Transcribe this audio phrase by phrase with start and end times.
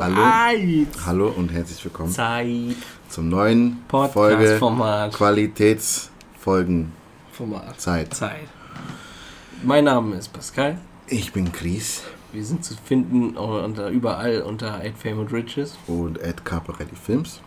[0.00, 2.76] Hallo, hallo und herzlich willkommen Zeit.
[3.08, 5.14] zum neuen Folge Podcast-Format.
[5.14, 6.92] Qualitätsfolgen
[7.32, 7.80] Format.
[7.80, 8.14] Zeit.
[8.14, 8.46] Zeit.
[9.64, 10.78] Mein Name ist Pascal.
[11.08, 15.76] Ich bin Chris Wir sind zu finden unter, überall unter Eight Fame and Riches.
[15.88, 17.40] und Ed Caparelli Films.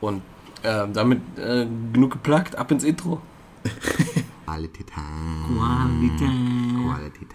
[0.00, 0.22] Und
[0.64, 3.20] ähm, damit äh, genug geplagt, ab ins Intro.
[4.46, 4.86] Qualität.
[4.90, 6.59] Qualität.
[6.90, 7.30] Qualität.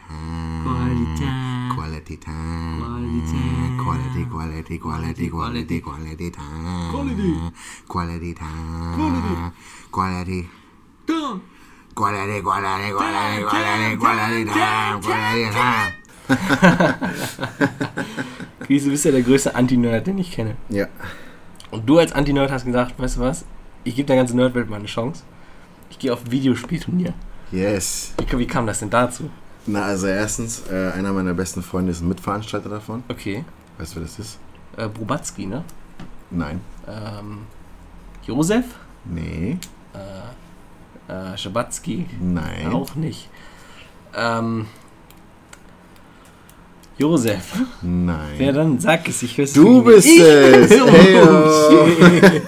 [0.64, 1.36] Qualität.
[1.76, 2.20] Qualität.
[2.80, 3.46] Qualität.
[3.84, 5.30] Quality, quality, quality,
[5.82, 6.32] quality,
[6.92, 7.32] Quality.
[7.88, 8.34] Quality.
[9.92, 10.50] Quality.
[11.96, 15.94] Quality, quality, quality, quality, quality time, quality time.
[18.66, 20.56] Chris, du bist ja der größte Anti-Nerd, den ich kenne.
[20.70, 20.88] Ja,
[21.72, 23.46] Und du als Anti-Nerd hast gesagt, weißt du was?
[23.84, 25.24] Ich gebe der ganzen Nerdwelt mal eine Chance.
[25.90, 27.14] Ich gehe auf Videospielturnier.
[27.52, 28.14] yes.
[28.18, 29.30] Wie, wie kam das denn dazu?
[29.68, 33.04] Na, also erstens, äh, einer meiner besten Freunde ist ein Mitveranstalter davon.
[33.08, 33.44] Okay.
[33.78, 34.40] Weißt du, wer das ist?
[34.78, 35.64] Äh, Brubatzky, ne?
[36.30, 36.62] Nein.
[36.88, 37.40] Ähm,
[38.26, 38.66] Josef?
[39.06, 39.58] Nee.
[41.08, 42.06] Äh, äh, Schabatzky?
[42.20, 42.72] Nein.
[42.72, 43.30] Auch nicht.
[44.16, 44.68] Ähm,
[46.98, 47.54] Josef.
[47.82, 48.36] Nein.
[48.38, 48.80] Wer dann?
[48.80, 50.72] Sag es, ich weiß Du bist es!
[50.86, 51.16] Hey,
[52.32, 52.44] shit.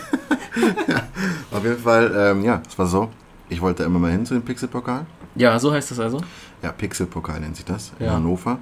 [1.52, 3.10] Auf jeden Fall, ähm, ja, es war so.
[3.50, 5.06] Ich wollte immer mal hin zu dem Pixelpokal.
[5.36, 6.22] Ja, so heißt das also.
[6.64, 7.92] Ja, Pixelpokal nennt sich das.
[8.00, 8.14] In Ja.
[8.14, 8.60] Hannover.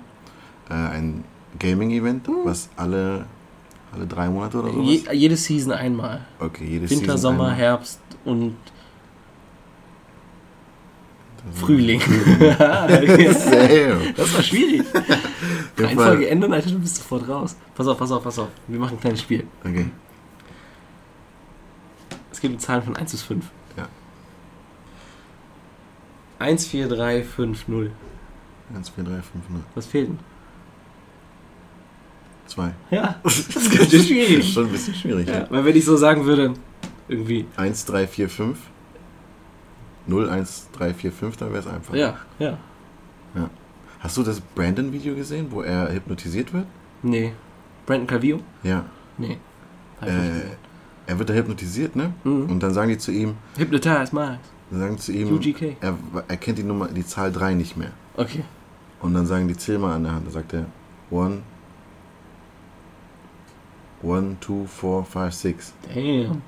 [0.70, 1.24] Äh, ein
[1.60, 2.36] Gaming-Event, Hm.
[2.44, 3.26] was alle,
[3.94, 4.86] alle drei Monate oder sowas.
[4.88, 6.26] Je, jede Season einmal.
[6.40, 7.56] okay, jedes Winter, Season Sommer, einmal.
[7.56, 8.56] Herbst und
[11.54, 12.02] Frühling.
[14.18, 14.84] Das war schwierig.
[15.78, 17.56] Reihenfolge ändern, Alter, du bist sofort raus.
[17.76, 18.48] Pass auf, pass auf, pass auf.
[18.68, 19.46] Wir machen ein kleines Spiel.
[19.64, 19.86] Okay.
[22.32, 23.46] Es gibt Zahlen von 1 bis 5.
[26.46, 26.52] Ja.
[26.52, 27.92] 1, 4, 3, 5, 0.
[28.76, 29.60] 1, 4, 3, 5, 0.
[29.76, 30.20] Was fehlt denn?
[32.48, 32.72] 2.
[32.92, 34.54] Ja, das ist ganz schwierig.
[34.54, 35.28] Schon ein bisschen schwierig.
[35.28, 35.48] Ja, Ja.
[35.50, 36.54] weil wenn ich so sagen würde,
[37.08, 37.46] irgendwie.
[37.58, 38.58] 1, 3, 4, 5.
[40.08, 41.96] 0, 1, 3, 4, 5, dann wäre es einfach.
[41.96, 42.58] Ja, ja.
[44.00, 46.68] Hast du das Brandon-Video gesehen, wo er hypnotisiert wird?
[47.02, 47.34] Nee.
[47.88, 48.40] Brandon Calvillo?
[48.62, 48.86] Ja.
[49.18, 49.40] Nee.
[50.02, 50.08] Äh,
[51.08, 52.14] er wird da hypnotisiert, ne?
[52.24, 52.52] Mhm.
[52.52, 54.38] Und dann sagen die zu ihm, Hypnotize Max.
[54.72, 55.78] Dann sagen zu ihm, UGK.
[55.80, 57.92] er, er kennt die Nummer, die Zahl 3 nicht mehr.
[58.16, 58.44] Okay.
[59.02, 60.26] Und dann sagen die, zähl mal an der Hand.
[60.26, 60.66] Dann sagt er,
[61.12, 61.42] 1,
[64.04, 65.74] 1, 2, 4, 5, 6.
[65.94, 66.42] Damn.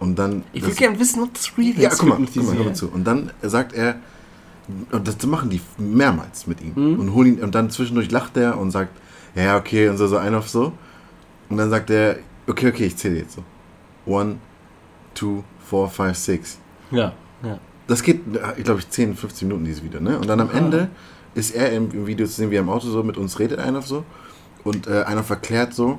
[0.00, 0.44] Und dann...
[0.52, 1.78] Ich will gerne wissen, ob das real ist.
[1.78, 2.88] Ja, guck mal, guck mal, hör mal zu.
[2.88, 3.96] Und dann sagt er,
[4.92, 6.72] und das machen die mehrmals mit ihm.
[6.74, 7.00] Mhm.
[7.00, 8.96] Und holen ihn, und dann zwischendurch lacht er und sagt,
[9.34, 10.72] ja, okay, und so, so ein auf so.
[11.48, 13.44] Und dann sagt er, okay, okay, ich zähle jetzt so.
[14.06, 14.36] One,
[15.14, 16.58] two, four, five, six.
[16.90, 17.12] Ja.
[17.88, 18.20] Das geht,
[18.56, 20.18] ich glaube, ich 10, 15 Minuten dieses Video, ne?
[20.18, 20.56] Und dann am Ah.
[20.58, 20.88] Ende
[21.34, 23.58] ist er im, im Video zu sehen, wie er im Auto so mit uns redet,
[23.58, 24.04] einer so.
[24.64, 25.98] Und äh, einer verklärt so,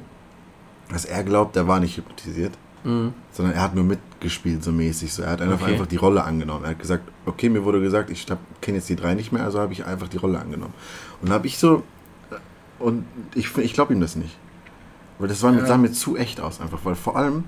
[0.92, 3.14] dass er glaubt, er war nicht hypnotisiert Mhm.
[3.34, 5.12] sondern er hat nur mitgespielt, so mäßig.
[5.14, 5.74] So, er hat einfach, Okay.
[5.74, 6.64] einfach die Rolle angenommen.
[6.64, 8.26] Er hat gesagt, okay, mir wurde gesagt, ich
[8.62, 10.74] kenne jetzt die drei nicht mehr, also habe ich einfach die Rolle angenommen.
[11.20, 11.84] Und dann habe ich so,
[12.80, 13.04] und
[13.36, 14.38] ich, ich glaube ihm das nicht.
[15.18, 15.66] Weil das war, Ja.
[15.66, 16.80] sah mir zu echt aus, einfach.
[16.86, 17.44] Weil vor allem,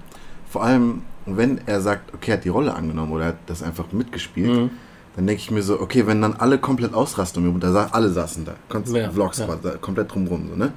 [0.52, 3.64] vor allem, wenn er sagt, okay, er hat die Rolle angenommen oder er hat das
[3.64, 4.70] einfach mitgespielt, Mhm.
[5.16, 8.46] dann denke ich mir so, okay, wenn dann alle komplett ausrasten, und da alle saßen
[8.46, 9.48] da, Konz Ja, Vlogs ja.
[9.62, 10.74] da, komplett drumrum, so, ne?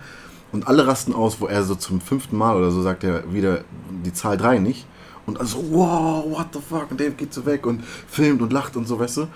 [0.52, 3.62] Und alle rasten aus, wo er so zum fünften Mal oder so sagt er wieder
[4.04, 4.86] die Zahl 3 nicht.
[5.26, 6.90] Und also, wow, what the fuck?
[6.92, 9.26] Und Dave geht so weg und filmt und lacht und so, weißt du?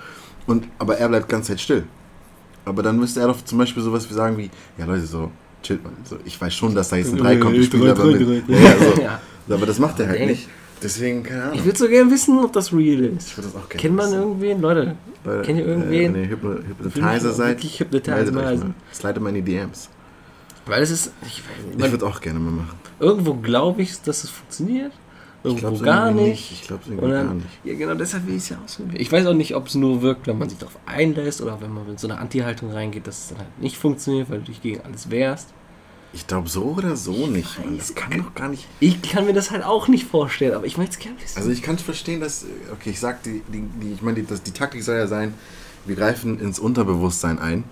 [0.47, 1.85] Und, aber er bleibt ganz Zeit still.
[2.65, 5.33] Aber dann müsste er doch zum Beispiel sowas wie sagen wie, ja Leute, so,
[5.63, 5.93] chillt mal.
[6.05, 8.49] So, ich weiß schon, dass da jetzt ein 3 kommt, ich spiele aber mit.
[8.49, 9.03] Ja, so.
[9.03, 9.21] Ja.
[9.49, 10.27] Aber das macht er halt Ey.
[10.27, 10.49] nicht.
[10.83, 11.55] Deswegen, keine Ahnung.
[11.59, 13.29] Ich würde so gerne wissen, ob das real ist.
[13.29, 14.19] Ich würde das auch gerne Kennt man wissen.
[14.21, 14.61] irgendwen?
[14.61, 16.15] Leute, Leute, kennt ihr Äh, irgendwen?
[16.15, 18.35] wenn ihr Hypno Hypnotizer seid, lassen.
[18.35, 18.75] mal.
[18.93, 19.89] Slide mal in die DMs.
[20.67, 21.13] Weil es ist.
[21.27, 21.43] Ich,
[21.77, 22.79] Ich würde auch gerne mal machen.
[23.01, 24.93] irgendwo glaube ich, dass es funktioniert.
[25.45, 26.53] Irgendwo glaub's gar irgendwie nicht.
[26.53, 27.49] Ich glaube es irgendwie gar dann, nicht.
[27.65, 29.01] ja, genau deshalb will ich es ja ausprobieren.
[29.01, 31.73] Ich weiß auch nicht, ob es nur wirkt, wenn man sich darauf einlässt oder wenn
[31.73, 34.61] man mit so einer Anti-Haltung reingeht, dass es dann halt nicht funktioniert, weil du dich
[34.63, 35.49] gegen alles wehrst.
[36.13, 37.59] Ich glaube so oder so nicht.
[37.63, 37.77] Mann.
[37.79, 38.67] Das kann doch gar nicht.
[38.81, 41.37] Ich kann mir das halt auch nicht vorstellen, aber ich möchte es gerne wissen.
[41.39, 42.47] Also ich kann verstehen, dass.
[42.73, 45.35] Okay, ich sag die, die, die ich meine, die, die Taktik soll ja sein,
[45.85, 47.65] wir greifen ins Unterbewusstsein ein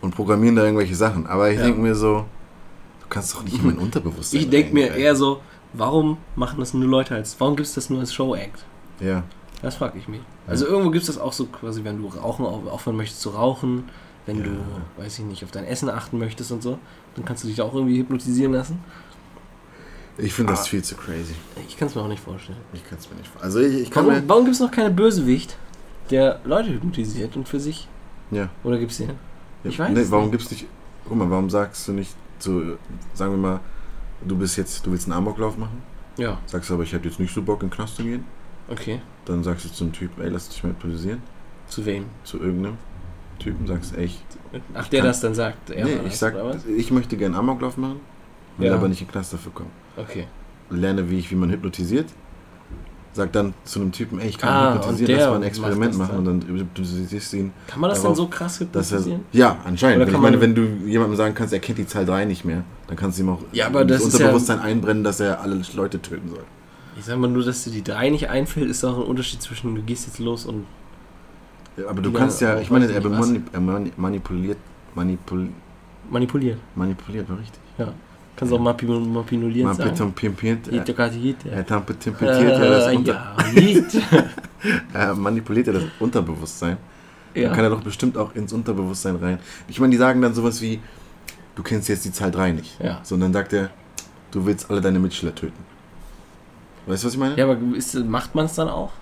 [0.00, 1.26] und programmieren da irgendwelche Sachen.
[1.26, 1.64] Aber ich Ja.
[1.64, 2.24] denke mir so,
[3.00, 4.40] du kannst doch nicht in mein Unterbewusstsein.
[4.40, 5.40] ich denke mir eher so,
[5.72, 8.64] warum machen das nur Leute als, warum gibt es das nur als Show-Act?
[9.00, 9.24] Ja.
[9.62, 10.20] Das frage ich mich.
[10.46, 13.30] Also irgendwo gibt es das auch so quasi, wenn du rauchen auf- aufhören möchtest zu
[13.30, 13.84] rauchen,
[14.26, 14.44] wenn Ja.
[14.44, 14.50] du,
[15.02, 16.78] weiß ich nicht, auf dein Essen achten möchtest und so,
[17.16, 18.78] dann kannst du dich auch irgendwie hypnotisieren lassen.
[20.16, 20.64] Ich finde das Ah.
[20.68, 21.34] viel zu crazy.
[21.68, 22.58] Ich kann es mir auch nicht vorstellen.
[22.72, 23.42] Ich kann es mir nicht vor.
[23.42, 24.28] Also ich, ich kann Warum, mir.
[24.28, 25.56] warum gibt es noch keine Bösewicht,
[26.10, 27.88] der Leute hypnotisiert und für sich?
[28.30, 28.48] Ja.
[28.62, 29.10] Oder gibt es den?
[29.64, 30.32] Ich weiß Nee, es warum nicht.
[30.32, 30.66] gibst nicht.
[31.08, 32.76] Guck mal, warum sagst du nicht zu.
[33.12, 33.60] Sagen wir mal,
[34.24, 34.86] du bist jetzt.
[34.86, 35.82] Du willst einen Amoklauf machen?
[36.16, 38.24] Ja, Sagst du aber, ich hätte jetzt nicht so Bock in den Knast zu gehen.
[38.70, 39.00] okay.
[39.24, 41.22] Dann sagst du zum Typen, ey, lass dich mal hypnotisieren.
[41.66, 42.04] Zu wem?
[42.24, 42.76] Zu irgendeinem
[43.38, 44.20] Typen sagst, ich.
[44.74, 45.70] Ach, der kann- das dann sagt.
[45.70, 46.34] Er nee, ich sag,
[46.76, 48.00] ich möchte gerne Amoklauf machen,
[48.58, 48.74] will Ja.
[48.74, 49.70] aber nicht in den Knast dafür kommen.
[49.96, 50.26] Okay.
[50.70, 52.06] Lerne, wie ich, wie man hypnotisiert.
[53.12, 56.18] Sag dann zu einem Typen, ey, ich kann Ah, hypnotisieren, lass mal ein Experiment machen
[56.18, 58.98] und dann hypnotisierst du ihn, Kann man das Darauf, denn so krass dass er.
[58.98, 59.20] hypnotisieren?
[59.30, 60.02] Ja, anscheinend.
[60.02, 62.64] Oder Ich meine, wenn du jemandem sagen kannst, er kennt die Zahl 3 nicht mehr,
[62.88, 66.42] dann kannst du ihm auch Ja, ist Unterbewusstsein einbrennen, dass er alle Leute töten soll.
[66.98, 69.74] Ich sag mal nur, dass dir die drei nicht einfällt, ist auch ein Unterschied zwischen
[69.76, 70.64] du gehst jetzt los und Ja,
[71.88, 73.02] aber du Ja, kannst ja, ich meine, er,
[73.52, 73.60] er
[73.96, 74.58] manipuliert,
[74.94, 75.48] manipul,
[76.10, 76.58] manipuliert.
[76.74, 77.60] manipuliert, war richtig.
[78.36, 78.60] Kannst auch
[79.74, 79.90] sagen.
[79.90, 80.84] ja er ja.
[81.52, 81.62] ja
[82.90, 84.02] Äh, unter, ja, geht.
[84.92, 86.76] er manipuliert ja das Unterbewusstsein.
[87.34, 87.62] Dann kann ja.
[87.64, 89.38] er doch bestimmt auch ins Unterbewusstsein rein.
[89.68, 90.80] Ich meine, die sagen dann sowas wie,
[91.54, 92.80] du kennst jetzt die Zahl 3 nicht.
[92.80, 93.00] Ja.
[93.02, 93.70] So, und dann sagt er,
[94.30, 95.64] du willst alle deine Mitschüler töten.
[96.86, 97.36] Weißt du, was ich meine?
[97.36, 98.92] ja, aber ist, macht man es dann auch?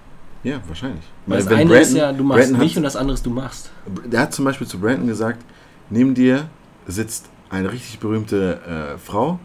[0.44, 1.04] Ja, wahrscheinlich.
[1.26, 3.24] Weil das wenn eine ist Brandon- ja, du machst Brandon nicht und das andere ist,
[3.26, 3.70] du machst.
[4.06, 5.44] Der hat zum Beispiel zu Brandon gesagt,
[5.90, 6.48] neben dir
[6.86, 9.38] sitzt eine richtig berühmte äh, Frau,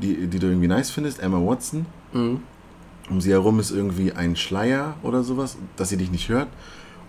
[0.00, 1.86] die, die du irgendwie nice findest, Emma Watson.
[2.12, 2.40] Mhm.
[3.10, 6.48] Um sie herum ist irgendwie ein Schleier oder sowas, dass sie dich nicht hört.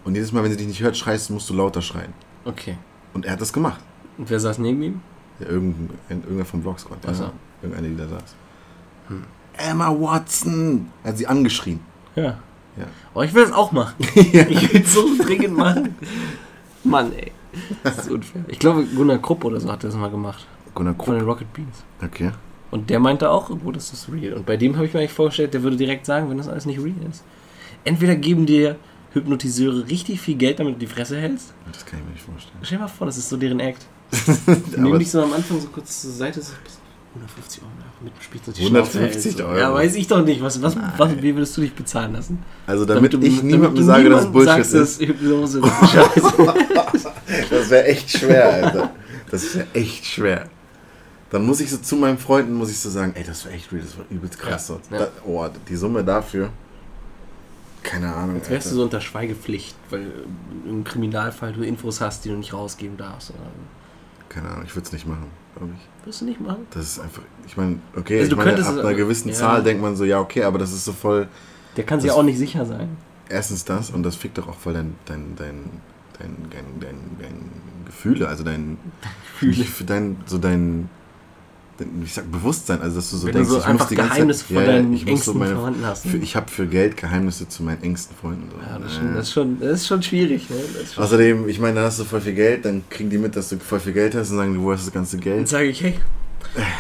[0.04, 2.14] Und jedes Mal, wenn sie dich nicht hört, schreist, musst du lauter schreien.
[2.46, 2.78] Okay.
[3.14, 3.80] Und er hat das gemacht.
[4.18, 5.02] Und wer saß neben ihm?
[5.40, 7.00] Ja, irgendein, irgendwer vom Vlog Squad.
[7.08, 7.24] Ach so.
[7.24, 7.32] Ja,
[7.62, 8.36] irgendeine, die da saß.
[9.08, 9.24] Hm.
[9.58, 10.88] Emma Watson!
[11.04, 11.80] Er hat sie angeschrien.
[12.16, 12.38] Ja.
[12.78, 12.86] Ja.
[13.14, 13.96] Oh, ich will es auch machen.
[14.16, 15.96] Ich will es so dringend machen.
[16.84, 17.32] Mann, ey.
[17.84, 18.44] Das ist unfair.
[18.48, 20.46] Ich glaube, Gunnar Krupp oder so hat das mal gemacht.
[20.74, 21.16] Gunnar Von Krupp.
[21.18, 21.84] den Rocket Beans.
[22.04, 22.32] Okay.
[22.72, 24.34] Und der meinte auch irgendwo, das ist real.
[24.34, 26.66] Und bei dem habe ich mir eigentlich vorgestellt, der würde direkt sagen, wenn das alles
[26.66, 27.24] nicht real ist.
[27.84, 28.78] Entweder geben dir
[29.12, 31.54] Hypnotiseure richtig viel Geld, damit du die Fresse hältst.
[31.72, 32.58] Das kann ich mir nicht vorstellen.
[32.64, 33.86] Stell dir mal vor, das ist so deren Act.
[34.72, 36.54] Nehmen Aber dich so am Anfang so kurz zur Seite, so
[37.16, 37.72] 150 Euro
[38.02, 39.42] mit dem Spiel so die 150 Schnauze hältst.
[39.42, 39.58] Euro?
[39.58, 40.42] Ja, weiß ich doch nicht.
[40.42, 42.40] Was, was, was, wie würdest du dich bezahlen lassen?
[42.66, 45.02] also damit, du- ich niemandem du sage, dass es Bullshit sagst, ist.
[45.02, 46.54] dass Hypnose das ist scheiße.
[47.50, 48.92] Das wäre echt schwer, Alter.
[49.30, 50.48] Das wäre echt schwer.
[51.30, 53.72] Dann muss ich so zu meinen Freunden, muss ich so sagen, ey, das war echt
[53.72, 54.70] real, das war übelst krass.
[54.70, 55.06] Ja, ja.
[55.06, 56.50] Da, oh, die Summe dafür,
[57.82, 58.36] keine Ahnung.
[58.36, 58.76] Jetzt wärst du Alter.
[58.78, 60.12] so unter Schweigepflicht, weil
[60.68, 63.32] im Kriminalfall du Infos hast, die du nicht rausgeben darfst.
[63.32, 63.40] Oder?
[64.30, 66.06] Keine Ahnung, ich würde es nicht machen, glaube ich.
[66.08, 66.66] Wirst du nicht machen?
[66.72, 69.34] Das ist einfach, ich meine, okay, Also ich meine, ab einer gewissen ja.
[69.36, 71.28] Zahl denkt man so, ja, okay, aber das ist so voll,
[71.78, 72.90] Der kann sich Das- auch nicht sicher sein.
[73.30, 75.70] erstens das und das fickt doch auch voll dein, dein, dein,
[76.20, 77.36] dein, dein, dein, dein
[77.86, 78.78] Gefühle, also dein,
[79.40, 79.64] Gefühle.
[79.66, 80.90] Für dein, so dein, dein,
[82.06, 83.96] ich sag Bewusstsein, also dass du so Wenn denkst, du so ich einfach muss die
[83.96, 86.06] ganze Geheimnisse Zeit, von ja, deinen engsten so meine, Verwandten hast.
[86.08, 88.50] für, ich habe für Geld Geheimnisse zu meinen engsten Freunden.
[88.52, 88.58] So.
[88.62, 89.00] ja, das ist, Äh.
[89.02, 90.50] schon, das, ist schon, das ist schon schwierig.
[90.50, 90.56] Ne?
[90.82, 93.36] Ist schon Außerdem, ich meine, dann hast du voll viel Geld, dann kriegen die mit,
[93.36, 95.48] dass du voll viel Geld hast und sagen, wo hast du das ganze Dann Geld
[95.48, 95.96] sage ich, hey,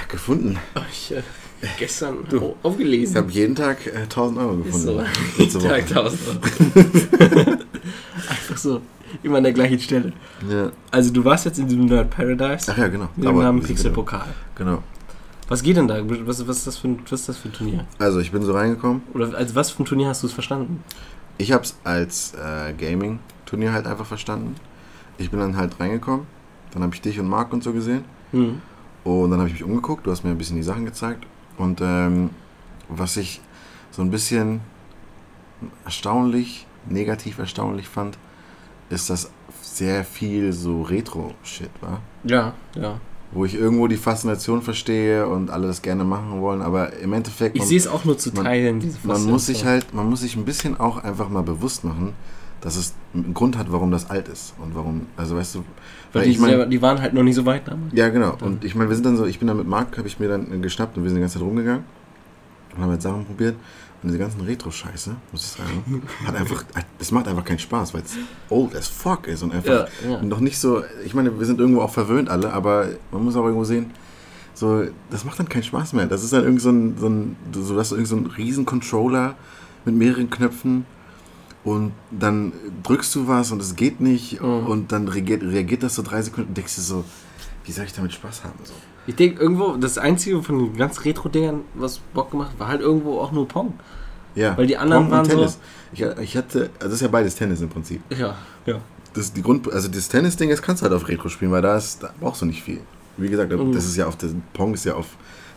[0.10, 0.58] gefunden?
[0.76, 1.22] hab ich äh,
[1.80, 3.16] gestern Du, au- aufgelesen.
[3.16, 4.86] Ich habe jeden Tag äh, 1000 Euro Ist gefunden.
[5.38, 5.42] so.
[5.44, 5.68] Letzte Woche.
[5.70, 6.40] Tag 1000 Euro.
[8.30, 8.82] Einfach so,
[9.22, 10.14] immer an der gleichen Stelle.
[10.50, 10.72] Ja.
[10.92, 13.10] Also du warst jetzt in diesem Nerd Paradise Ach ja, genau.
[13.16, 14.28] mit dem Namen Pixel genau- Pokal.
[14.56, 14.84] Genau.
[15.50, 15.98] Was geht denn da?
[16.26, 17.86] Was, was, ist das für ein, was ist das für ein Turnier?
[18.00, 19.04] Also ich bin so reingekommen.
[19.14, 20.84] Oder als was für ein Turnier hast du es verstanden?
[21.38, 24.56] Ich habe es als äh, Gaming-Turnier halt einfach verstanden.
[25.18, 26.26] Ich bin dann halt reingekommen.
[26.72, 28.04] Dann habe ich dich und Marc und so gesehen.
[28.32, 28.62] Hm.
[29.04, 30.08] Und dann habe ich mich umgeguckt.
[30.08, 31.26] Du hast mir ein bisschen die Sachen gezeigt.
[31.58, 32.30] Und ähm,
[32.88, 33.42] was ich
[33.92, 34.62] so ein bisschen
[35.86, 38.18] erstaunlich, negativ erstaunlich fand,
[38.94, 39.30] ist, dass
[39.62, 42.02] sehr viel so Retro-Shit war.
[42.24, 43.00] Ja, ja.
[43.32, 46.62] Wo ich irgendwo die Faszination verstehe und alle das gerne machen wollen.
[46.62, 47.56] Aber im Endeffekt...
[47.58, 49.84] Ich sehe es auch nur zu man- teilen, diese man muss sich Faszination.
[49.88, 52.14] halt, man muss sich ein bisschen auch einfach mal bewusst machen,
[52.62, 55.66] dass es einen Grund hat, warum das alt ist und warum, also weißt du, Weil
[56.14, 57.92] weil die, ich meine, selber, die waren halt noch nicht so weit damals.
[57.94, 60.08] ja genau, und ich meine, wir sind dann so, ich bin dann mit Marc, habe
[60.08, 61.84] ich mir dann geschnappt und wir sind die ganze Zeit rumgegangen
[62.76, 63.56] und haben jetzt Sachen probiert
[64.04, 66.66] und diese ganzen Retro-Scheiße, muss ich sagen, hat einfach,
[67.00, 68.18] es macht einfach keinen Spaß, weil es
[68.50, 70.22] old as fuck ist und einfach Ja, ja.
[70.22, 73.44] noch nicht so, ich meine, wir sind irgendwo auch verwöhnt alle, aber man muss auch
[73.46, 73.92] irgendwo sehen,
[74.54, 76.06] so, das macht dann keinen Spaß mehr.
[76.06, 78.66] Das ist dann irgend so ein, so ein, so, dass du irgend so einen riesen
[78.66, 79.36] Controller
[79.86, 80.86] mit mehreren Knöpfen
[81.64, 82.52] und dann
[82.84, 84.68] drückst du was und es geht nicht Mhm.
[84.68, 87.04] und dann reagiert, reagiert das so drei Sekunden und denkst dir so,
[87.66, 88.54] wie soll ich damit Spaß haben?
[88.64, 88.74] So.
[89.08, 92.82] Ich denke, irgendwo, das Einzige von den ganz Retro-Dingern, was Bock gemacht hat, war halt
[92.82, 93.74] irgendwo auch nur Pong.
[94.36, 95.60] Ja, Weil die anderen Pong waren und so- Tennis.
[95.94, 98.02] Ich, ich hatte, also das ist ja beides Tennis im Prinzip.
[98.10, 98.80] Ja, ja.
[99.14, 101.78] Das die Grund, also das Tennis-Ding, das kannst du halt auf Retro spielen, weil da,
[101.78, 102.80] ist, da brauchst du nicht viel.
[103.18, 103.72] Wie gesagt, Mhm.
[103.74, 105.06] das ist ja auf, das Pong ist ja auf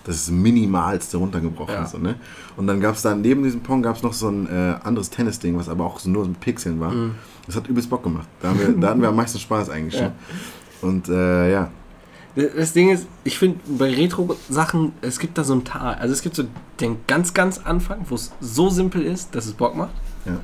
[0.05, 1.73] das minimalste runtergebrochen.
[1.75, 1.87] Ja.
[1.87, 2.17] So, ne?
[2.57, 5.09] Und dann gab es da neben diesem Pong gab es noch so ein äh, anderes
[5.09, 6.91] Tennis-Ding, was aber auch so nur mit Pixeln war.
[6.93, 7.15] Mhm.
[7.47, 8.29] Das hat übelst Bock gemacht.
[8.43, 10.13] Da, haben wir, da hatten wir am meisten Spaß eigentlich Ja.
[10.83, 10.91] schon.
[10.91, 11.71] Und äh, ja,
[12.37, 15.95] Das Ding ist, ich finde bei Retro-Sachen, es gibt da so ein Tal.
[15.95, 16.45] Also es gibt so
[16.81, 19.95] den ganz, ganz Anfang, wo es so simpel ist, dass es Bock macht.
[20.27, 20.39] Ja.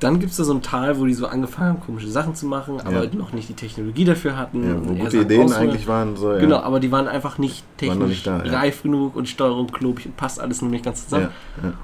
[0.00, 2.46] Dann gibt es da so ein Tal, wo die so angefangen haben, komische Sachen zu
[2.46, 3.10] machen, aber Ja.
[3.14, 4.62] noch nicht die Technologie dafür hatten.
[4.68, 5.52] ja wo gute Ideen ausprobieren.
[5.70, 6.16] eigentlich waren.
[6.16, 6.38] So, ja.
[6.40, 10.16] Genau, aber die waren einfach nicht technisch nicht da, reif genug und Steuerung klobig und
[10.16, 11.28] passt alles noch nicht ganz zusammen.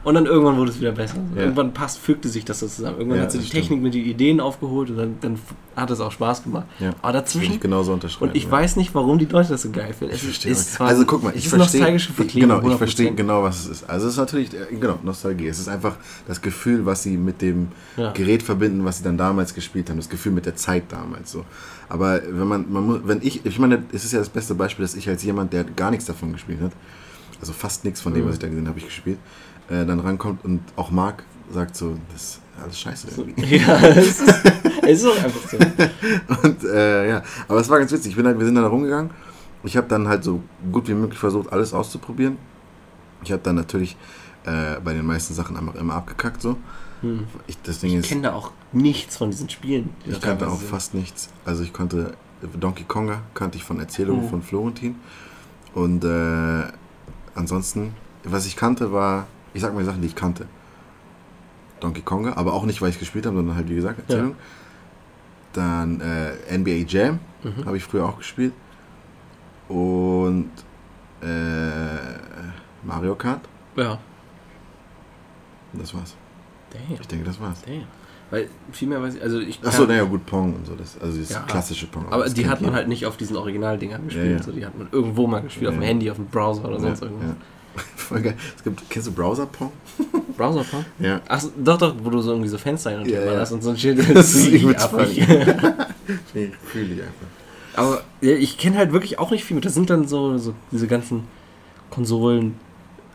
[0.05, 1.17] Und dann irgendwann wurde es wieder besser.
[1.35, 1.43] Ja.
[1.43, 2.99] Irgendwann passt, fügte sich das so zusammen.
[2.99, 3.63] Irgendwann hat sie die stimmt.
[3.63, 5.39] Technik mit den Ideen aufgeholt und dann, dann
[5.77, 6.67] hat es auch Spaß gemacht.
[7.01, 8.31] Aber dazwischen ich genauso unterschreiben.
[8.33, 10.13] und ich weiß nicht, warum die Leute das so geil finden.
[10.15, 11.81] Es Ich verstehe ist zwar Also guck mal, ich verstehe.
[12.35, 13.15] genau, ich verstehe 100%.
[13.17, 13.89] genau, was es ist.
[13.89, 15.47] Also es ist natürlich, äh, genau, Nostalgie.
[15.47, 17.69] Es ist einfach das Gefühl, was sie mit dem
[18.01, 18.13] Ja.
[18.13, 19.97] Gerät verbinden, was sie dann damals gespielt haben.
[19.99, 21.45] Das Gefühl mit der Zeit damals so.
[21.89, 24.85] Aber wenn man, man muss, wenn ich, ich meine, es ist ja das beste Beispiel,
[24.85, 26.73] dass ich als jemand, der gar nichts davon gespielt hat,
[27.41, 28.29] also fast nichts von dem, Mhm.
[28.29, 29.19] was ich da gesehen habe, ich gespielt,
[29.69, 33.57] äh, dann rankommt und auch Marc sagt so, das ist alles scheiße irgendwie.
[33.57, 34.23] Ja, es ist,
[34.83, 35.57] es ist auch einfach so.
[36.49, 38.11] Und äh, ja, aber es war ganz witzig.
[38.11, 39.11] Ich bin halt, wir sind dann da rumgegangen.
[39.65, 40.43] Ich habe dann halt so
[40.73, 42.37] gut wie möglich versucht, alles auszuprobieren.
[43.25, 43.97] Ich habe dann natürlich
[44.45, 46.57] äh, bei den meisten Sachen einfach immer abgekackt so.
[47.03, 47.27] Hm.
[47.47, 49.91] Ich, Ich kenne da auch nichts von diesen Spielen.
[50.05, 50.69] die ich kannte auch sind.
[50.71, 51.31] fast nichts.
[51.45, 52.15] Also ich konnte
[52.59, 54.29] Donkey Konga kannte ich von Erzählungen Oh.
[54.29, 54.97] von Florentin.
[55.75, 56.63] Und äh,
[57.35, 60.47] ansonsten, was ich kannte, war, ich sag mal die Sachen, die ich kannte.
[61.81, 64.35] Donkey Konga, aber auch nicht, weil ich gespielt habe, sondern halt wie gesagt Erzählung.
[65.53, 67.65] Dann äh, NBA Jam Mhm.
[67.65, 68.53] habe ich früher auch gespielt.
[69.69, 70.51] Und
[71.23, 71.27] äh,
[72.83, 73.41] Mario Kart.
[73.77, 73.99] Ja.
[75.73, 76.15] Das war's.
[76.73, 77.01] Damn.
[77.01, 77.63] Ich denke, das war's.
[77.67, 77.85] Damn.
[78.31, 80.75] Weil viel mehr weiß ich, also ich Achso, naja, gut, Pong und so.
[80.77, 81.41] Das, also das Ja.
[81.41, 82.07] klassische Pong.
[82.13, 84.43] aber die hat man halt nicht auf diesen Originaldingern gespielt, Ja, ja.
[84.43, 85.83] so die hat man irgendwo mal gespielt, auf dem.
[85.83, 87.35] Handy, auf dem Browser oder sonst irgendwas.
[87.97, 88.37] Voll geil.
[88.57, 89.73] Es gibt, kennst du Browser Pong?
[90.37, 90.85] Browser Pong?
[91.01, 91.21] Ja.
[91.29, 93.41] Ach, so, doch, doch, wo du so irgendwie so Fenster hin und her ja.
[93.41, 93.99] hast und so ein Schild.
[94.15, 97.27] Das ist ich- Nee, fühle ich einfach.
[97.77, 99.65] Aber ich kenne halt wirklich auch nicht viel mit.
[99.65, 101.25] Das sind dann so, so diese ganzen
[101.91, 102.57] Konsolen,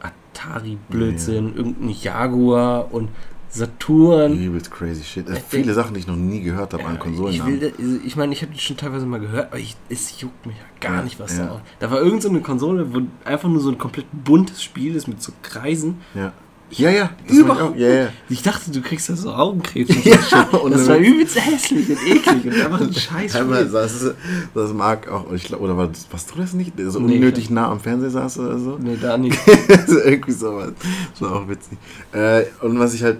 [0.02, 3.10] Atari-Blödsinn, irgendein Jaguar und
[3.56, 4.40] Saturn.
[4.42, 5.26] Übelst crazy shit.
[5.30, 7.62] Ich Viele denk- Sachen, die ich noch nie gehört habe an ich Konsolennamen.
[7.62, 10.46] will, da- ich meine, ich habe die schon teilweise mal gehört, aber ich, es juckt
[10.46, 11.46] mich ja gar Ja, nicht, was ja.
[11.46, 14.96] da Da war irgendeine so eine Konsole, wo einfach nur so ein komplett buntes Spiel
[14.96, 15.98] ist mit so Kreisen.
[16.14, 16.34] Ja.
[16.72, 17.12] Ja, ja.
[17.28, 17.82] Das Überhaupt ich.
[17.84, 18.08] Ja, ja.
[18.28, 19.88] Ich dachte, du kriegst da so Augenkrebs.
[19.96, 23.68] Und Ja, und das war übelst hässlich und eklig und einfach ein scheiß Spiel.
[23.70, 24.14] saß,
[24.54, 26.74] das mag auch, ich glaub, oder war warst du das nicht?
[26.88, 28.78] So Nee, unnötig ich- nah am Fernseher saß oder so?
[28.82, 29.38] Nee, da nicht.
[29.88, 30.72] irgendwie sowas.
[31.12, 31.78] Das war auch witzig.
[32.14, 33.20] Äh, und was ich halt,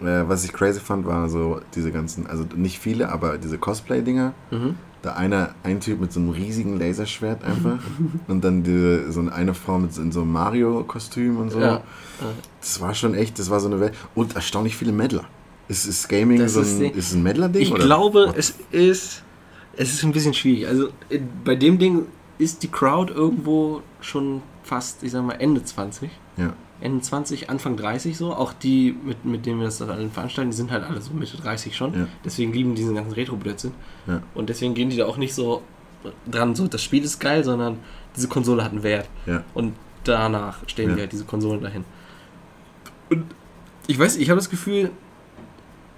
[0.00, 4.32] äh, was ich crazy fand, war so diese ganzen, also nicht viele, aber diese Cosplay-Dinger.
[4.50, 4.74] Mhm.
[5.02, 7.78] Da einer, ein Typ mit so einem riesigen Laserschwert einfach.
[8.28, 11.60] und dann diese, so eine Frau mit so, in so einem Mario-Kostüm und so.
[11.60, 11.82] Ja.
[12.60, 13.94] Das war schon echt, das war so eine Welt.
[14.14, 15.24] Und erstaunlich viele Meddler.
[15.68, 17.62] Ist, ist Gaming Das so ist ein, die- ist ein Meddler-Ding?
[17.62, 17.84] Ich oder?
[17.84, 19.22] glaube, es ist,
[19.76, 20.66] es ist ein bisschen schwierig.
[20.66, 20.88] Also
[21.44, 22.06] bei dem Ding
[22.38, 26.10] ist die Crowd irgendwo schon fast, ich sag mal, Ende 20.
[26.36, 26.52] Ja.
[26.80, 28.34] Ende 20, Anfang 30 so.
[28.34, 31.36] Auch die, mit, mit denen wir das dann veranstalten, die sind halt alle so Mitte
[31.36, 31.94] 30 schon.
[31.94, 32.08] Ja.
[32.24, 33.72] Deswegen lieben die diesen ganzen Retro-Blödsinn.
[34.06, 34.22] Ja.
[34.34, 35.62] Und deswegen gehen die da auch nicht so
[36.30, 37.78] dran, so das Spiel ist geil, sondern
[38.14, 39.08] diese Konsole hat einen Wert.
[39.26, 39.42] Ja.
[39.54, 40.94] Und danach stehen Ja.
[40.96, 41.84] die halt diese Konsolen dahin.
[43.10, 43.24] Und
[43.86, 44.90] ich weiß, ich habe das Gefühl,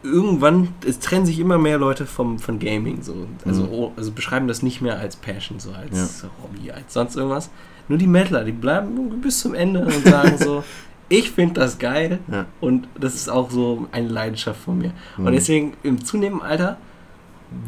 [0.03, 3.03] irgendwann, es trennen sich immer mehr Leute vom, von Gaming.
[3.03, 3.15] So.
[3.45, 3.69] Also, Mhm.
[3.73, 7.51] oh, also beschreiben das nicht mehr als Passion, so als Hobby, als sonst irgendwas.
[7.89, 10.63] Nur die Mettler, die bleiben bis zum Ende und sagen so,
[11.09, 12.45] ich finde das geil Ja.
[12.61, 14.93] und das ist auch so eine Leidenschaft von mir.
[15.17, 15.27] Mhm.
[15.27, 16.77] Und deswegen im zunehmenden Alter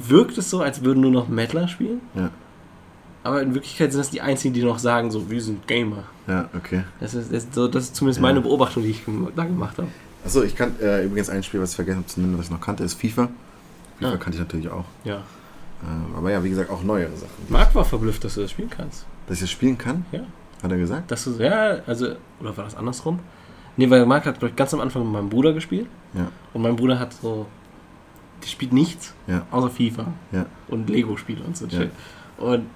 [0.06, 2.00] wirkt es so, als würden nur noch Mettler spielen.
[2.14, 2.30] Ja.
[3.22, 6.04] Aber in Wirklichkeit sind das die einzigen, die noch sagen, so, wir sind Gamer.
[6.26, 6.84] Ja, okay.
[7.00, 8.22] Das ist, das ist, so, das ist zumindest Ja.
[8.22, 9.02] meine Beobachtung, die ich
[9.36, 9.88] da gemacht habe.
[10.24, 12.50] Achso, ich kann äh, übrigens ein Spiel, was ich vergessen habe zu nennen, was ich
[12.50, 13.28] noch kannte, ist FIFA.
[13.98, 14.16] FIFA Ah.
[14.16, 14.84] kannte ich natürlich auch.
[15.04, 15.22] Ja.
[15.82, 17.30] Ähm, aber ja, wie gesagt, auch neuere Sachen.
[17.48, 19.06] Marc war verblüfft, dass du das spielen kannst.
[19.26, 20.04] Dass ich das spielen kann?
[20.12, 20.20] Ja.
[20.62, 21.10] Hat er gesagt?
[21.10, 22.08] Dass du, ja, also,
[22.40, 23.18] oder war das andersrum?
[23.76, 25.86] Nee, weil Marc hat, glaub ich, ganz am Anfang mit meinem Bruder gespielt.
[26.12, 26.28] Ja.
[26.52, 27.46] Und mein Bruder hat so,
[28.42, 29.46] der spielt nichts, Ja.
[29.50, 30.06] außer FIFA.
[30.32, 30.46] Ja.
[30.68, 31.64] Und Lego-Spiele und so.
[31.66, 31.80] Ja.
[31.82, 31.90] Shit.
[32.36, 32.66] Und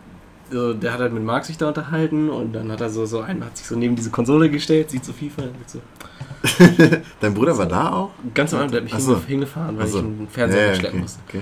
[0.51, 3.21] so, der hat halt mit Marc sich da unterhalten und dann hat er so, so
[3.21, 5.81] einen, hat sich so neben diese Konsole gestellt, sieht so FIFA, und so.
[7.21, 8.11] Dein Bruder war da auch?
[8.35, 9.15] Ganz Anfang, der hat mich so.
[9.17, 9.99] hinge- hingefahren, weil so.
[9.99, 11.21] ich einen Fernseher Ja, ja, schleppen okay, musste.
[11.29, 11.41] okay.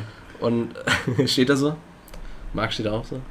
[1.19, 1.75] Und steht da so.
[2.55, 3.21] Marc steht da auch so.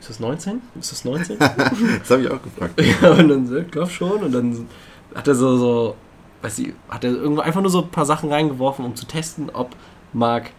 [0.00, 0.60] ist das 19?
[0.80, 1.38] Ist das 19?
[1.38, 2.80] Das habe ich auch gefragt.
[3.02, 4.22] ja, und dann so, ich glaub schon.
[4.22, 4.66] Und dann
[5.14, 5.96] hat er so, so,
[6.42, 9.50] weiß ich, hat er irgendwo einfach nur so ein paar Sachen reingeworfen, um zu testen,
[9.52, 9.74] ob
[10.12, 10.50] Marc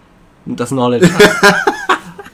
[0.45, 1.55] das Knowledge hat.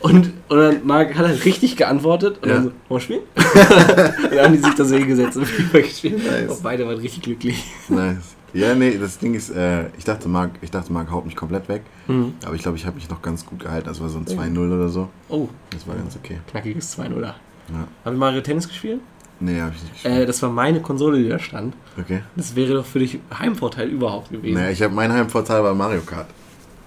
[0.06, 2.56] Und, und dann Marc hat halt richtig geantwortet und Ja.
[2.56, 3.22] dann so, wollen wir spielen?
[3.36, 6.24] und dann haben die sich da so hingesetzt und FIFA gespielt.
[6.26, 6.52] Nice.
[6.52, 7.64] Und beide waren richtig glücklich.
[7.90, 8.36] Nice.
[8.54, 11.68] Ja, nee, das Ding ist, äh, ich dachte, Marc, ich dachte, Marc haut mich komplett
[11.68, 11.82] weg.
[12.08, 12.36] Mhm.
[12.46, 13.88] Aber ich glaube, ich habe mich noch ganz gut gehalten.
[13.88, 15.10] Das war so ein 2-0 oder so.
[15.28, 16.40] Oh, Das war ganz okay.
[16.52, 17.22] knackiges 2-0.
[17.22, 17.36] Ja.
[17.74, 19.02] Haben wir Mario Tennis gespielt?
[19.42, 20.16] Nee, habe ich nicht gespielt.
[20.20, 21.76] Äh, das war meine Konsole, die da stand.
[22.00, 22.22] okay.
[22.38, 24.54] Das wäre doch für dich Heimvorteil überhaupt gewesen.
[24.54, 26.28] Naja, ich habe mein Heimvorteil bei Mario Kart.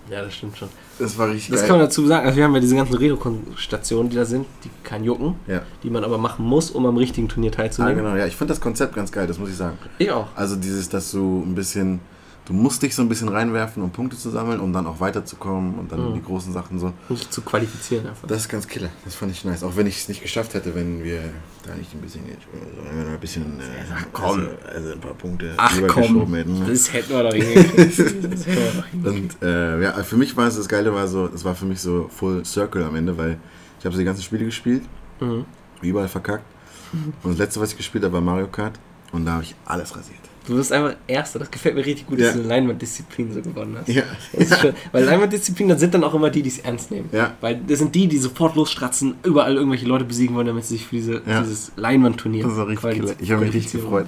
[0.09, 0.69] Ja, das stimmt schon.
[0.99, 1.69] Das war richtig Das geil.
[1.69, 2.27] kann man dazu sagen.
[2.27, 5.63] Also wir haben ja diese ganzen Redo-Stationen, die da sind, die kein jucken, ja.
[5.83, 7.97] die man aber machen muss, um am richtigen Turnier Ah, teilzunehmen.
[8.05, 8.17] genau.
[8.17, 9.79] Ja, ich finde das Konzept ganz geil, das muss ich sagen.
[9.99, 10.27] Ich auch.
[10.35, 12.01] Also dieses, dass du ein bisschen,
[12.49, 15.79] du musst dich so ein bisschen reinwerfen, um Punkte zu sammeln, um dann auch weiterzukommen
[15.79, 16.15] und dann Mhm.
[16.15, 16.93] die großen Sachen so.
[17.11, 18.27] Nicht zu qualifizieren einfach.
[18.27, 18.89] Das ist ganz killer.
[19.05, 19.63] Das fand ich nice.
[19.63, 21.21] Auch wenn ich es nicht geschafft hätte, wenn wir
[21.67, 23.63] da nicht ein bisschen, äh, ein bisschen, äh,
[23.95, 24.25] Ach, komm.
[24.41, 26.67] also, also ein paar Punkte Ach komm, hätten.
[26.67, 27.79] das hätten wir doch hingekriegt.
[28.33, 29.37] Das hätten wir doch hingekriegt.
[29.43, 31.81] Und äh, ja, für mich war es das Geile, war so, es war für mich
[31.81, 33.39] so Full Circle am Ende, weil
[33.79, 34.83] ich habe so die ganzen Spiele gespielt,
[35.21, 35.45] Mhm.
[35.83, 36.45] überall verkackt.
[37.23, 38.79] Und das letzte, was ich gespielt habe, war Mario Kart.
[39.13, 40.19] Und da habe ich alles rasiert.
[40.49, 41.39] Du bist einfach Erster.
[41.39, 42.27] Das gefällt mir richtig gut, Ja.
[42.27, 43.89] dass du eine Leinwanddisziplin so gewonnen hast.
[43.89, 44.03] Ja.
[44.33, 44.73] Das ist schön.
[44.93, 47.09] Weil Leinwanddisziplin, das sind dann auch immer die, die es ernst nehmen.
[47.13, 47.35] Ja.
[47.41, 50.87] Weil das sind die, die sofort losstratzen, überall irgendwelche Leute besiegen wollen, damit sie sich
[50.87, 51.41] für diese, Ja.
[51.43, 53.13] dieses Leinwandturnier Das war richtig killer.
[53.21, 54.07] Ich habe mich richtig gefreut.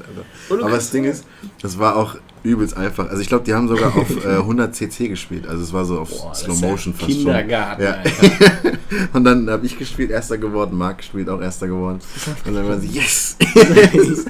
[0.49, 0.65] Alter.
[0.65, 1.25] Aber das Ding ist,
[1.63, 3.11] das war auch übelst einfach.
[3.11, 5.47] Also ich glaube, die haben sogar auf äh, 100 cc gespielt.
[5.47, 7.19] Also es war so auf Boah, Slow Motion fast schon.
[7.25, 8.03] Kindergarten, Ja.
[9.13, 12.01] Und dann habe ich gespielt, erster geworden, Marc gespielt, auch erster geworden.
[12.47, 13.37] Und dann waren sie, yes!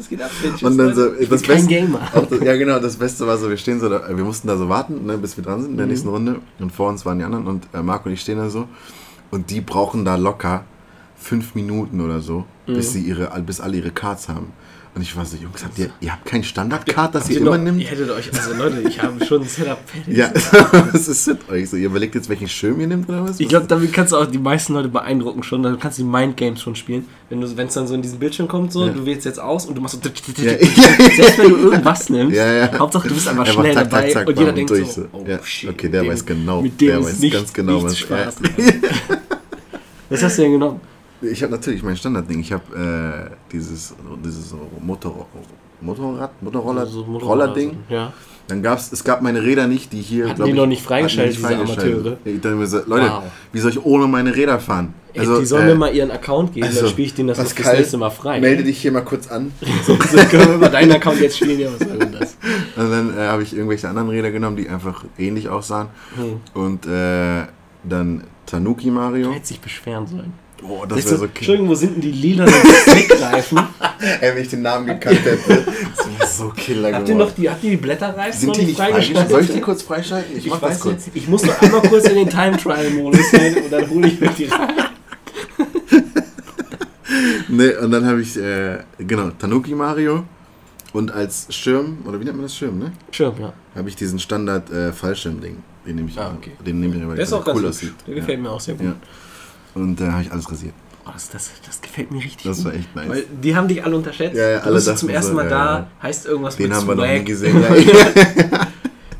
[0.00, 0.62] Was geht ab, Bitches?
[0.62, 2.00] Und dann so, ich bin das kein Beste, Gamer.
[2.14, 4.56] auch das, ja genau, das Beste war so, wir stehen so, da, wir mussten da
[4.56, 5.92] so warten, ne, bis wir dran sind in der Mhm.
[5.92, 6.36] nächsten Runde.
[6.58, 8.66] Und vor uns waren die anderen und äh, Marc und ich stehen da so.
[9.30, 10.64] Und die brauchen da locker
[11.16, 12.92] fünf Minuten oder so, bis Mhm.
[12.92, 14.52] sie ihre, bis alle ihre Cards haben.
[14.92, 17.62] Und ich war so, Jungs, habt ihr, ihr habt kein Standardcard, das ihr immer noch-
[17.62, 17.80] nimmt?
[17.80, 20.16] Ihr hättet euch, also Leute, ich habe schon ein Setup fertig.
[20.16, 20.32] Ja,
[20.92, 21.76] was ist mit euch so?
[21.76, 23.38] Ihr überlegt jetzt, welchen Schirm ihr nehmt oder was?
[23.38, 25.62] Ich glaube, damit kannst du auch die meisten Leute beeindrucken schon.
[25.62, 27.06] Dann kannst du die Mindgames schon spielen.
[27.28, 28.92] Wenn es dann so in diesen Bildschirm kommt, so, Ja.
[28.92, 30.42] du wählst jetzt aus und du machst so.
[30.42, 30.58] Ja.
[30.58, 32.78] Selbst wenn du irgendwas nimmst, Ja, ja.
[32.78, 35.70] Hauptsache du bist einfach Einfach schnell zack, dabei zack, und jeder denkt so, oh shit.
[35.70, 38.36] okay, der weiß genau, Mit dem der weiß ganz genau, was- Spaß.
[38.58, 38.64] ja.
[40.08, 40.80] Was hast du denn genommen?
[41.22, 42.40] Ich habe natürlich mein Standardding.
[42.40, 45.26] Ich habe äh, dieses, dieses Motor,
[45.80, 47.78] Motorrad, Motorroller, So Motorroller- Rollerding.
[47.88, 48.12] Ja.
[48.48, 50.28] Dann gab's, es gab meine Räder nicht, die hier.
[50.30, 52.16] Hatten die ich, noch nicht freigeschaltet, die diese Amateure?
[52.24, 53.22] Ich dachte mir so, Leute, Wow.
[53.52, 54.92] wie soll ich ohne meine Räder fahren?
[55.12, 57.38] Ey, die sollen äh, mir mal ihren Account geben, also, dann spiele ich denen das
[57.38, 58.40] auf das Pascal, nächste Mal frei.
[58.40, 59.52] Melde dich hier mal kurz an.
[59.86, 62.36] So können wir über deinen Account jetzt spielen, ja, was soll denn das?
[62.76, 65.88] Und dann äh, habe ich irgendwelche anderen Räder genommen, die einfach ähnlich aussahen.
[66.16, 66.40] Hm.
[66.60, 67.44] Und äh,
[67.84, 69.32] dann Tanuki Du Mario.
[69.32, 70.32] hättest dich beschweren sollen.
[70.62, 72.52] Oh, Sagst das wäre so Entschuldigung, wo sind denn die lilanen
[72.84, 73.58] Zweckreifen?
[74.20, 75.64] Ey, wenn ich den Namen gekannt hätte,
[75.96, 78.64] das wäre so killer Habt ihr noch die, habt ihr die Blätterreifen Sind noch die
[78.66, 79.30] nicht freigeschaltet?
[79.30, 80.36] Soll ich die kurz freischalten?
[80.36, 81.06] Ich, Ich, mach weiß das kurz.
[81.06, 84.08] jetzt, ich muss noch einmal kurz in den Time Trial Modus rein und dann hole
[84.08, 84.68] ich mir die rein.
[87.48, 90.24] Nee, und dann habe ich, äh, genau, Tanuki Mario.
[90.92, 92.92] Und als Schirm, oder wie nennt man das Schirm, ne?
[93.10, 93.52] Schirm, ja.
[93.76, 95.56] Habe ich diesen Standard äh, Fallschirm-Ding.
[95.86, 96.52] Den nehme ich Ah, okay.
[96.64, 97.76] Den nehme ich weil Der ist auch ganz cool hübsch.
[97.76, 97.94] aussieht.
[98.06, 98.86] Der gefällt mir auch sehr gut.
[98.86, 98.94] Ja.
[99.74, 100.74] Und da habe ich alles rasiert.
[101.06, 102.66] Oh, das, das, das gefällt mir richtig Das gut.
[102.66, 103.08] war echt nice.
[103.08, 104.36] Weil die haben dich alle unterschätzt.
[104.36, 105.86] Ja, ja, du alle bist dachten zum ersten so, Mal ja, da, ja.
[106.02, 107.18] heißt irgendwas Den mit haben wir noch Swag.
[107.18, 107.64] nie gesehen.
[108.50, 108.66] Ja.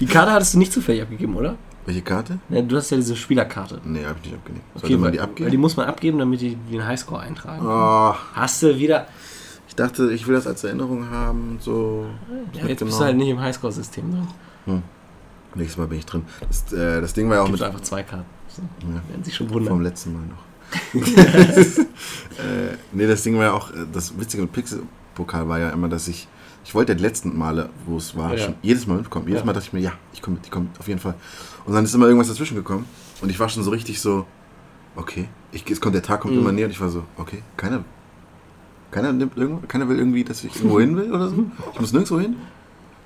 [0.01, 1.57] Die Karte hattest du nicht zufällig abgegeben, oder?
[1.85, 2.39] Welche Karte?
[2.49, 3.81] Ja, du hast ja diese Spielerkarte.
[3.85, 4.65] Nee, habe ich nicht abgelegt.
[4.75, 5.51] Sollte Okay, man weil, die weil abgeben?
[5.51, 7.67] die muss man abgeben, damit die den Highscore eintragen.
[7.67, 9.07] Oh, Hast du wieder.
[9.69, 11.59] ich dachte, ich will das als Erinnerung haben.
[11.61, 12.07] So.
[12.55, 14.05] Ja, jetzt bist du halt nicht im Highscore-System
[14.67, 14.83] drin.
[15.55, 16.23] Nächstes Mal bin ich drin.
[16.49, 17.67] Das, äh, das Ding war ja auch Gibt mit.
[17.67, 18.25] einfach zwei Karten.
[18.59, 18.95] Ja.
[19.11, 19.83] werden sich schon Vom wundern.
[19.83, 20.45] letzten Mal noch.
[22.39, 25.89] äh, nee, das Ding war ja auch, äh, das Witzige mit Pixel-Pokal war ja immer,
[25.89, 26.29] dass ich,
[26.65, 28.39] ich wollte ja die letzten Male, wo es war, Ja.
[28.47, 29.27] schon jedes Mal mitkommen.
[29.27, 29.47] Jedes Ja.
[29.47, 31.15] Mal dachte ich mir, ja, ich komme mit, ich komme auf jeden Fall.
[31.67, 32.85] Und dann ist immer irgendwas dazwischen gekommen
[33.21, 34.27] und ich war schon so richtig so,
[34.97, 36.41] okay, ich, es kommt, der Tag kommt Mhm.
[36.41, 37.85] immer näher und ich war so, okay, keiner,
[38.91, 41.45] keiner nimmt irgendwo, keiner will irgendwie, dass ich irgendwo hin will oder so.
[41.75, 42.37] Ich muss nirgendwo hin.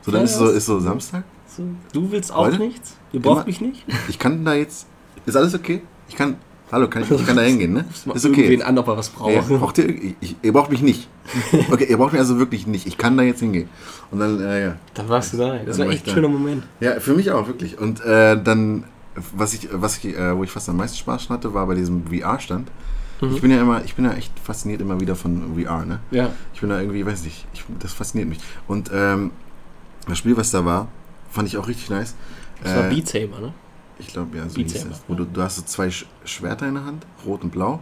[0.03, 1.25] So, dann ist es so, ist so Samstag.
[1.47, 2.59] So, du willst auch Leute?
[2.59, 2.97] nichts?
[3.13, 3.87] Ihr braucht Immer- mich nicht?
[4.09, 4.87] Ich kann da jetzt,
[5.27, 5.83] ist alles okay?
[6.09, 6.37] Ich kann,
[6.71, 7.85] hallo, kann ich, ich kann da hingehen, ne?
[8.15, 8.43] Ist okay.
[8.43, 9.33] irgendwen an, ob er was braucht.
[9.33, 9.89] Ja, braucht ihr,
[10.21, 11.09] ich, ihr braucht mich nicht.
[11.71, 12.87] Okay, ihr braucht mich also wirklich nicht.
[12.87, 13.69] Ich kann da jetzt hingehen.
[14.11, 14.77] Und dann, äh, ja.
[14.93, 15.57] Dann warst du da.
[15.59, 16.65] Das Dann war war echt ein schöner Moment.
[16.81, 17.79] Ja, für mich auch, wirklich.
[17.79, 18.85] Und äh, dann,
[19.35, 22.05] was ich, was ich, äh, wo ich fast am meisten Spaß hatte, war bei diesem
[22.07, 22.71] VR-Stand.
[23.21, 23.35] Mhm.
[23.35, 26.01] Ich bin ja immer, ich bin ja echt fasziniert immer wieder von VR, ne?
[26.11, 26.31] Ja.
[26.53, 28.39] Ich bin da irgendwie, weiß nicht, ich, das fasziniert mich.
[28.69, 29.31] Und ähm,
[30.07, 30.89] das Spiel, was da war,
[31.31, 32.15] fand ich auch richtig nice.
[32.63, 33.55] Das war Äh, Beat Saber, ne?
[33.99, 35.03] Ich glaube, ja, so Beat hieß es.
[35.09, 37.81] Wo du, du hast so zwei Sch Schwerter in der Hand, rot und blau,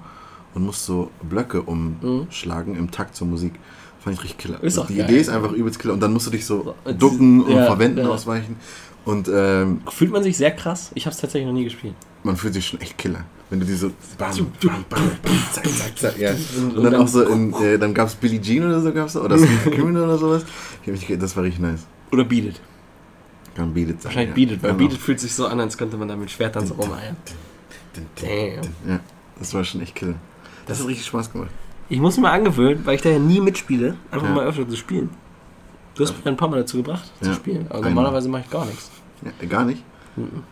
[0.55, 1.97] und musst so Blöcke Mhm.
[2.03, 3.55] umschlagen im Takt zur Musik.
[4.01, 4.59] Fand ich richtig killer.
[4.59, 5.07] Auch die geil.
[5.09, 5.95] Idee ist einfach übelst killer.
[5.95, 8.09] Und dann musst du dich so ducken und ja, verwenden, ja.
[8.09, 8.57] ausweichen.
[9.05, 10.91] Und ähm, Fühlt man sich sehr krass?
[10.95, 11.95] Ich habe es tatsächlich noch nie gespielt.
[12.25, 13.25] man fühlt sich schon echt killer.
[13.51, 16.31] Wenn du die so bam, bam, bam, bam, zack, zack, zack, ja.
[16.31, 18.93] Und Und dann dann- auch so in, äh, dann gab es Billie Jean oder so,
[18.93, 20.45] gab's oder Screaming oder sowas.
[20.83, 21.87] Ich hab mich Das war richtig nice.
[22.13, 22.61] Oder Beat It.
[23.55, 24.05] Kann Beat It sein.
[24.11, 24.35] Wahrscheinlich ja.
[24.47, 24.91] Beat It, weil Genau.
[24.97, 27.17] Fühlt sich so an, als könnte man da mit Schwertern so rumeiern.
[28.21, 28.91] Damn.
[28.91, 29.01] Ja,
[29.39, 30.15] das war schon echt kill.
[30.67, 31.51] Das hat richtig Spaß gemacht.
[31.89, 34.35] Ich muss mir angewöhnen, weil ich da ja nie mitspiele, einfach Ja.
[34.35, 35.11] mal öfter zu spielen.
[35.95, 37.35] Du hast mich ein paar Mal dazu gebracht, zu Ja.
[37.35, 37.67] spielen.
[37.69, 37.93] Aber Einmal.
[37.93, 38.91] normalerweise mache ich gar nichts.
[39.41, 39.83] Ja, gar nicht?
[40.17, 40.43] Mhm.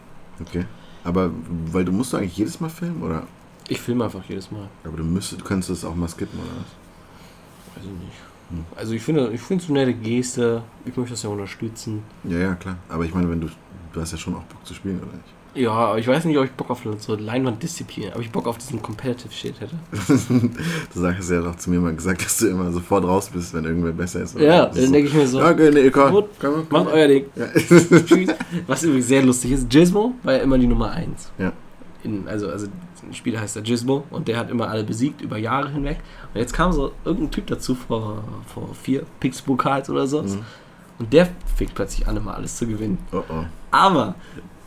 [0.40, 0.66] Okay.
[1.02, 1.30] Aber
[1.72, 3.22] weil du musst du eigentlich jedes Mal filmen oder?
[3.68, 4.68] Ich filme einfach jedes Mal.
[4.84, 7.76] Aber du müsstest, du könntest das auch mal skippen oder was?
[7.76, 8.12] Weiß ich nicht.
[8.76, 10.62] Also ich finde, ich finde es eine nette Geste.
[10.84, 12.02] Ich möchte das ja unterstützen.
[12.24, 12.76] Ja, ja, klar.
[12.88, 13.48] Aber ich meine, wenn du,
[13.92, 15.34] du hast ja schon auch Bock zu spielen, oder nicht?
[15.54, 18.58] Ja, aber ich weiß nicht, ob ich Bock auf so Leinwanddisziplin, ob ich Bock auf
[18.58, 19.74] diesen Competitive Shit hätte.
[20.94, 23.64] du sagst ja doch zu mir mal gesagt, dass du immer sofort raus bist, wenn
[23.64, 24.38] irgendwer besser ist.
[24.38, 26.12] Ja, dann denke ich mir so, Ja, okay, nee, komm.
[26.12, 26.84] Gut, komm, komm.
[26.84, 27.24] macht euer Ding.
[27.34, 27.46] Ja.
[28.68, 31.32] Was übrigens sehr lustig ist, Gizmo war ja immer die Nummer 1.
[31.38, 31.52] Ja.
[32.02, 32.66] In, also, also
[33.06, 35.98] ein Spieler heißt der Gizmo und der hat immer alle besiegt über Jahre hinweg.
[36.32, 40.22] Und jetzt kam so irgendein Typ dazu vor, vor vier Pix-Pokals oder so.
[40.22, 40.44] Mhm.
[40.98, 42.98] Und der fickt plötzlich an, immer alles zu gewinnen.
[43.12, 43.44] Oh, oh.
[43.70, 44.14] Aber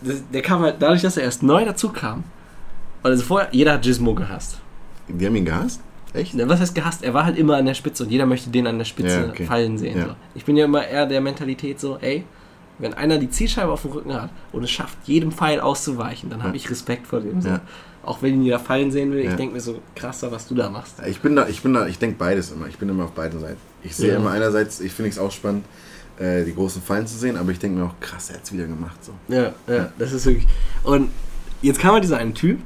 [0.02, 2.24] das, der kam halt dadurch, dass er erst neu dazu kam.
[3.04, 4.60] Und also vorher, jeder hat Gizmo gehasst.
[5.08, 5.82] Die haben ihn gehasst?
[6.14, 6.38] Echt?
[6.48, 7.04] Was heißt gehasst?
[7.04, 9.30] Er war halt immer an der Spitze und jeder möchte den an der Spitze Ja,
[9.30, 9.46] okay.
[9.46, 9.98] fallen sehen.
[9.98, 10.06] Ja.
[10.06, 10.16] So.
[10.36, 12.24] Ich bin ja immer eher der Mentalität so, ey,
[12.80, 16.44] wenn einer die Zielscheibe auf dem Rücken hat und es schafft, jedem Pfeil auszuweichen, dann
[16.44, 17.42] habe ich Respekt vor dem.
[17.42, 17.60] So.
[18.04, 20.70] Auch wenn ihn jeder fallen sehen will, ich denke mir so, krasser, was du da
[20.70, 20.96] machst.
[21.08, 22.68] Ich bin da, ich bin da, ich denke beides immer.
[22.68, 23.60] Ich bin immer auf beiden Seiten.
[23.84, 25.66] Ich sehe immer einerseits, ich finde es auch spannend,
[26.20, 28.52] äh, die großen Fallen zu sehen, aber ich denke mir auch, krass, er hat es
[28.52, 29.04] wieder gemacht.
[29.04, 29.14] So.
[29.30, 30.48] Ja, ja, das ist wirklich.
[30.84, 31.10] Und
[31.62, 32.60] jetzt kam halt dieser eine Typ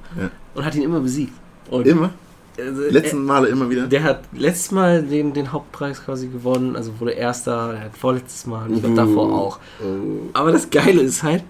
[0.56, 1.34] und hat ihn immer besiegt.
[1.70, 2.12] Und Immer?
[2.58, 3.88] Also, Letzten Male immer wieder?
[3.88, 8.46] Der hat letztes Mal den, den Hauptpreis quasi gewonnen, also wurde erster, er hat vorletztes
[8.46, 8.96] Mal und Uh.
[8.96, 9.60] davor auch.
[9.82, 10.30] Oh.
[10.34, 11.44] Aber das Geile ist halt,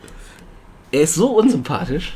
[0.92, 2.16] er ist so unsympathisch.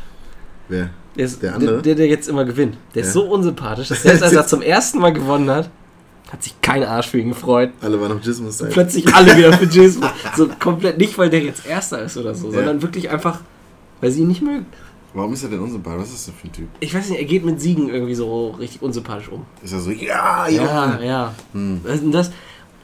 [0.70, 0.90] Wer?
[1.16, 1.82] Der, ist, Der andere?
[1.82, 2.78] Der, der jetzt immer gewinnt.
[2.96, 3.14] Der ist Ja.
[3.14, 5.70] so unsympathisch, dass selbst als er zum ersten Mal gewonnen hat,
[6.32, 7.72] hat sich kein Arsch für ihn gefreut.
[7.82, 8.72] Alle waren auf Gizmos Seite.
[8.72, 10.06] Plötzlich alle wieder für Jason.
[10.38, 12.54] So komplett nicht, weil der jetzt erster ist oder so, Ja.
[12.54, 13.42] sondern wirklich einfach,
[14.00, 14.66] weil sie ihn nicht mögen.
[15.14, 16.02] Warum ist er denn unsympathisch?
[16.02, 16.70] Was ist das für ein Typ?
[16.80, 19.46] Ich weiß nicht, er geht mit Siegen irgendwie so richtig unsympathisch um.
[19.62, 21.02] Ist er so, ja, Ja, ja.
[21.02, 21.36] ja.
[21.54, 21.82] Hm.
[21.84, 22.32] Was ist denn das?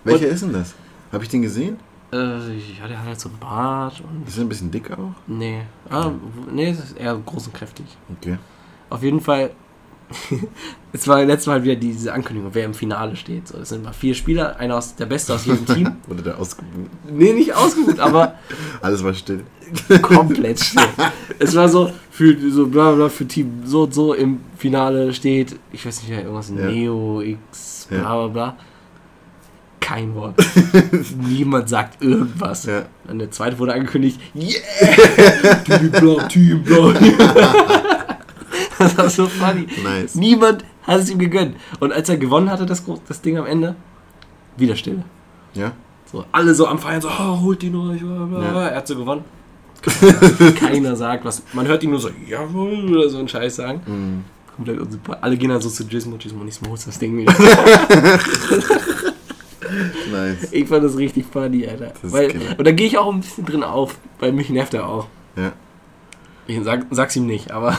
[0.04, 0.74] Welcher ist denn das?
[1.12, 1.78] Habe ich den gesehen?
[2.12, 4.28] Äh, ja, der hat halt so einen Bart und.
[4.28, 5.13] Ist er ein bisschen dicker auch?
[5.28, 5.62] Nee.
[5.90, 6.12] Ah,
[6.52, 7.86] nee, ist eher groß und kräftig.
[8.18, 8.38] Okay.
[8.90, 9.52] Auf jeden Fall.
[10.93, 13.48] Es war letztes Mal wieder diese Ankündigung, wer im Finale steht.
[13.50, 15.91] So, es sind mal vier Spieler, einer aus der Beste aus jedem Team.
[16.08, 16.89] Wurde der ausgebucht?
[17.12, 18.34] Nee, nicht ausgebucht, aber
[18.82, 19.43] Alles war still.
[20.02, 20.82] komplett still.
[21.38, 25.60] Es war so, für so bla bla für Team so und so im Finale steht,
[25.72, 26.65] ich weiß nicht, irgendwas Ja.
[26.65, 28.58] Neo X, bla bla bla.
[29.80, 30.36] Kein Wort.
[31.20, 32.65] Niemand sagt irgendwas.
[32.65, 32.86] Ja.
[33.08, 35.56] Und der zweite wurde angekündigt, yeah!
[35.63, 36.91] Team Blau, Team Blau.
[38.80, 39.68] das war so funny.
[39.84, 40.16] Nice.
[40.16, 41.56] Niemand hat es ihm gegönnt.
[41.80, 43.76] Und als er gewonnen hatte, das, das Ding am Ende,
[44.56, 45.04] wieder Stille.
[45.54, 45.74] Ja?
[46.12, 48.68] So, alle so am Feiern, so, oh, holt ihn euch, Ja.
[48.70, 49.24] Er hat so gewonnen.
[50.60, 51.44] Keiner sagt was.
[51.54, 53.82] Man hört ihn nur so, jawohl, oder so einen Scheiß sagen.
[53.86, 54.24] Mhm.
[54.56, 55.24] Komplett unsympathisch.
[55.24, 57.34] Alle gehen dann so zu Gizmo, Gizmo, nicht holst das Ding wieder.
[60.12, 60.48] Nice.
[60.52, 61.94] ich fand das richtig funny, Alter.
[62.02, 64.88] ist Weil, und da gehe ich auch ein bisschen drin auf, weil mich nervt er
[64.88, 65.08] auch.
[65.36, 65.52] Ja.
[66.48, 67.78] Ich sag, sag's ihm nicht, aber ja,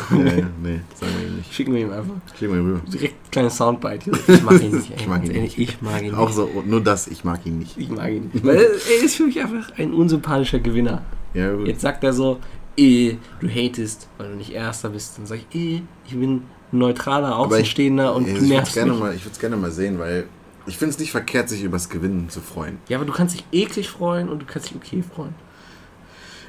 [0.62, 1.52] nee, sagen wir ihm nicht.
[1.54, 2.14] schicken wir ihm einfach.
[2.38, 2.80] Schick mal rüber.
[2.92, 4.10] Direkt kleines Soundbite.
[4.28, 4.96] Ich mag ihn nicht, ey.
[5.00, 6.36] Ich mag ihn Ehrlich, Ich mag ihn Auch nicht.
[6.36, 7.78] so, nur das, ich mag ihn nicht.
[7.78, 8.44] Ich mag ihn nicht.
[8.44, 11.02] Weil er ist für mich einfach ein unsympathischer Gewinner.
[11.34, 11.66] Ja, gut.
[11.66, 12.40] Jetzt sagt er so,
[12.76, 15.16] eh, du hatest, weil du nicht Erster bist.
[15.18, 18.74] Dann sag ich, eh, ich bin ein neutraler Außenstehender und du ich würde es nervst
[18.74, 19.00] gerne, mich.
[19.00, 20.26] mal- ich würd's gerne mal sehen, weil
[20.66, 22.76] ich finde es nicht verkehrt, sich übers Gewinnen zu freuen.
[22.90, 25.34] Ja, aber du kannst dich eklig freuen und du kannst dich okay freuen.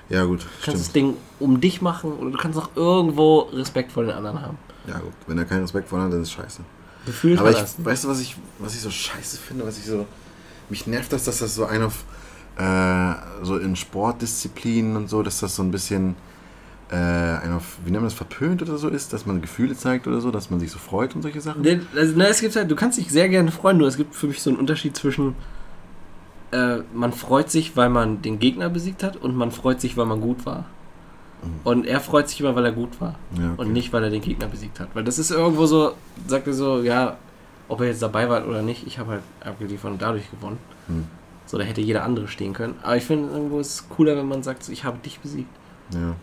[0.09, 0.95] Ja, gut, Du kannst das stimmt.
[0.95, 4.57] Ding um dich machen und du kannst auch irgendwo Respekt vor den anderen haben.
[4.87, 5.13] Ja, gut.
[5.27, 6.61] Wenn er keinen Respekt vor hat, dann ist es scheiße.
[7.05, 7.75] Gefühlt Aber ich, das.
[7.83, 10.05] weißt du, was ich, was ich so scheiße finde, was ich so.
[10.69, 12.03] Mich nervt das, dass das so ein auf.
[12.57, 16.15] Äh, so in Sportdisziplinen und so, dass das so ein bisschen.
[16.91, 20.07] Äh, ein auf, wie nennt man das, verpönt oder so ist, dass man Gefühle zeigt
[20.07, 21.61] oder so, dass man sich so freut und solche Sachen.
[21.61, 24.15] Nee, Also, na, es gibt halt, du kannst dich sehr gerne freuen, nur es gibt
[24.15, 25.35] für mich so einen Unterschied zwischen
[26.51, 30.05] äh, man freut sich, weil man den Gegner besiegt hat und man freut sich, weil
[30.05, 30.65] man gut war.
[31.63, 33.61] Und er freut sich immer, weil er gut war Ja, okay.
[33.61, 34.89] und nicht, weil er den Gegner besiegt hat.
[34.93, 35.93] Weil das ist irgendwo so,
[36.27, 37.15] sagt er so, ja,
[37.69, 40.57] ob er jetzt dabei war oder nicht, ich habe halt abgeliefert und dadurch gewonnen.
[40.87, 41.05] Hm.
[41.45, 42.75] So, da hätte jeder andere stehen können.
[42.83, 45.49] Aber ich finde, irgendwo ist es cooler, wenn man sagt, so, ich habe dich besiegt.
[45.93, 46.15] Ja.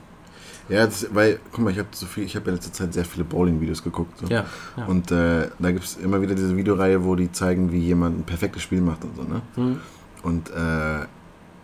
[0.69, 3.05] Ja, das, weil, guck mal, ich habe so viel, ich habe in letzter Zeit sehr
[3.05, 4.19] viele Bowling-Videos geguckt.
[4.19, 4.27] So.
[4.27, 4.45] Ja,
[4.77, 4.85] ja.
[4.87, 8.23] Und äh, da gibt es immer wieder diese Videoreihe, wo die zeigen, wie jemand ein
[8.25, 9.43] perfektes Spiel macht und so, ne?
[9.55, 9.81] Hm.
[10.27, 11.03] Und äh,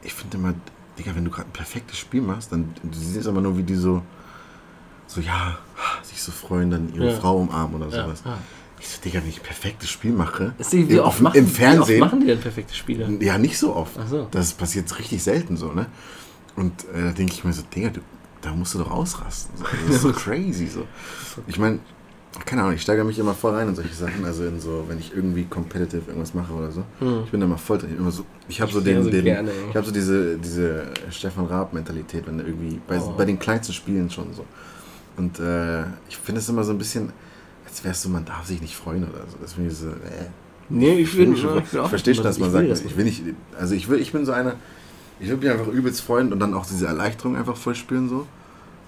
[0.02, 0.54] ich finde immer,
[0.98, 3.74] Digga, wenn du gerade ein perfektes Spiel machst, dann du siehst aber nur, wie die
[3.74, 4.02] so,
[5.08, 5.58] so ja,
[6.02, 7.18] sich so freuen, dann ihre Ja.
[7.18, 8.22] Frau umarmen oder Ja, sowas.
[8.24, 8.38] ja.
[8.80, 11.38] Ich so, Digga, wenn ich ein perfektes Spiel mache, die, wie, im, oft auf- machen,
[11.38, 13.08] im wie oft Fernsehen, machen die denn perfekte Spiele?
[13.20, 13.94] ja, nicht so oft.
[14.08, 14.28] So.
[14.30, 15.86] Das passiert richtig selten so, ne?
[16.56, 18.00] Und äh, da denke ich mir so, Digga, du,
[18.42, 19.56] da musst du doch ausrasten.
[19.56, 19.64] So.
[19.86, 20.86] Das ist so crazy so.
[21.46, 21.78] Ich meine,
[22.46, 24.24] keine Ahnung, ich steigere mich immer voll rein in solche Sachen.
[24.24, 26.82] Also in so, wenn ich irgendwie competitive irgendwas mache oder so.
[27.00, 27.22] Hm.
[27.24, 27.96] Ich bin da mal voll drin.
[27.96, 30.84] Immer so, ich habe so Ich den, so den gerne, ich habe so diese, diese
[31.10, 33.14] Stefan Raab-Mentalität, wenn irgendwie bei, Oh.
[33.16, 34.44] bei den kleinsten Spielen schon so.
[35.16, 37.12] Und äh, ich finde es immer so ein bisschen,
[37.66, 39.36] als wärst du, man darf sich nicht freuen oder so.
[39.40, 40.28] Das finde ich so, äh.
[40.70, 43.22] Nee, ich Ich, bin, schon, ich verstehe schon, dass man sagt, das ich will nicht,
[43.58, 44.54] also ich will, ich bin so einer,
[45.20, 48.26] ich will mich einfach übelst freuen und dann auch diese Erleichterung einfach voll spüren so.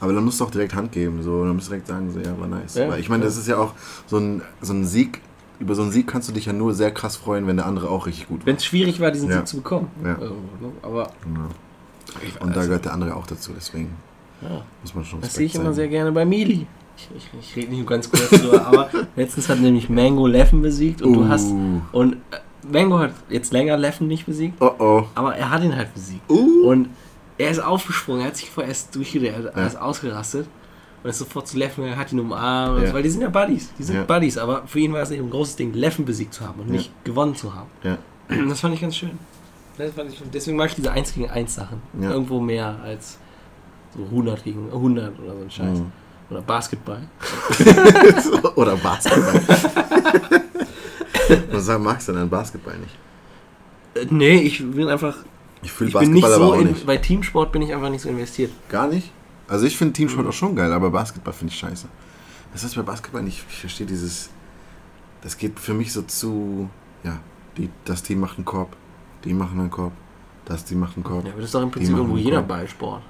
[0.00, 2.18] Aber dann musst du auch direkt Hand geben, so, dann musst du direkt sagen, so,
[2.20, 2.74] ja, war nice.
[2.74, 3.28] Ja, Weil ich meine, ja.
[3.28, 3.72] das ist ja auch
[4.07, 5.20] so ein, so ein Sieg,
[5.61, 7.88] über so einen Sieg kannst du dich ja nur sehr krass freuen, wenn der andere
[7.88, 8.46] auch richtig gut war.
[8.46, 9.37] Wenn es schwierig war, diesen Ja.
[9.38, 9.88] Sieg zu bekommen.
[10.04, 10.14] Ja.
[10.16, 11.48] Also, ne, aber Genau.
[12.26, 13.90] ich, Und da gehört der andere auch dazu, deswegen
[14.83, 15.74] muss man schon das sehe ich immer zeigen.
[15.76, 16.66] sehr gerne bei Mili.
[16.96, 20.61] Ich, ich, ich rede nicht nur ganz kurz drüber, aber letztens hat nämlich Mango Leffen
[20.61, 21.46] besiegt und du hast.
[21.50, 21.80] Uh.
[21.92, 22.37] Und äh,
[22.70, 25.04] Mango hat jetzt länger Leffen nicht besiegt, Oh oh.
[25.14, 26.28] aber er hat ihn halt besiegt.
[26.30, 26.68] Uh.
[26.68, 26.88] Und
[27.38, 30.46] er ist aufgesprungen, er hat sich vorerst durchgedreht, er ist ausgerastet.
[31.02, 32.94] Und ist sofort zu Leffen, er hat ihn umarmt, Ja.
[32.94, 34.04] weil die sind ja Buddies, die sind Ja.
[34.04, 36.68] Buddies, aber für ihn war es nicht ein großes Ding, Leffen besiegt zu haben und
[36.68, 36.72] Ja.
[36.72, 37.68] nicht gewonnen zu haben.
[37.82, 37.98] Ja.
[38.48, 39.10] Das fand ich ganz schön.
[39.76, 41.82] Ich, deswegen mag ich diese 1 gegen 1 Sachen.
[42.00, 42.10] Ja.
[42.12, 43.18] Irgendwo mehr als
[43.94, 45.78] so 100 gegen 100 oder so ein Scheiß.
[45.80, 45.92] Mhm.
[46.30, 47.02] Oder Basketball.
[48.56, 49.42] Oder Basketball.
[51.52, 52.94] Was magst du denn an Basketball nicht?
[53.94, 55.16] Äh, nee, ich bin einfach.
[55.64, 56.87] Ich fühle bin nicht Basketball aber so auch in, nicht.
[56.87, 58.53] bei Teamsport bin ich einfach nicht so investiert.
[58.68, 59.11] Gar nicht?
[59.48, 61.88] Also ich finde Teamsport auch schon geil, aber Basketball finde ich scheiße.
[62.53, 64.31] Das heißt bei Basketball nicht, ich verstehe dieses,
[65.22, 66.68] das geht für mich so zu,
[67.03, 67.18] ja,
[67.57, 68.77] die, das Team macht einen Korb,
[69.24, 69.92] die machen einen Korb,
[70.44, 72.48] das Team macht einen Korb, Ja, aber das ist doch im Prinzip irgendwo jeder Korb.
[72.48, 73.03] Ballsport.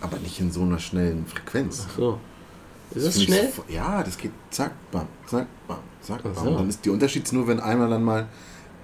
[0.00, 1.86] aber nicht in so einer schnellen Frequenz.
[1.88, 2.18] Ach so.
[2.94, 3.50] Ist das ich schnell?
[3.54, 6.34] So, ja, das geht zack, bam, zack, bam, zack, bam.
[6.34, 6.56] so.
[6.56, 8.28] Dann ist die Unterschied nur, wenn einer dann mal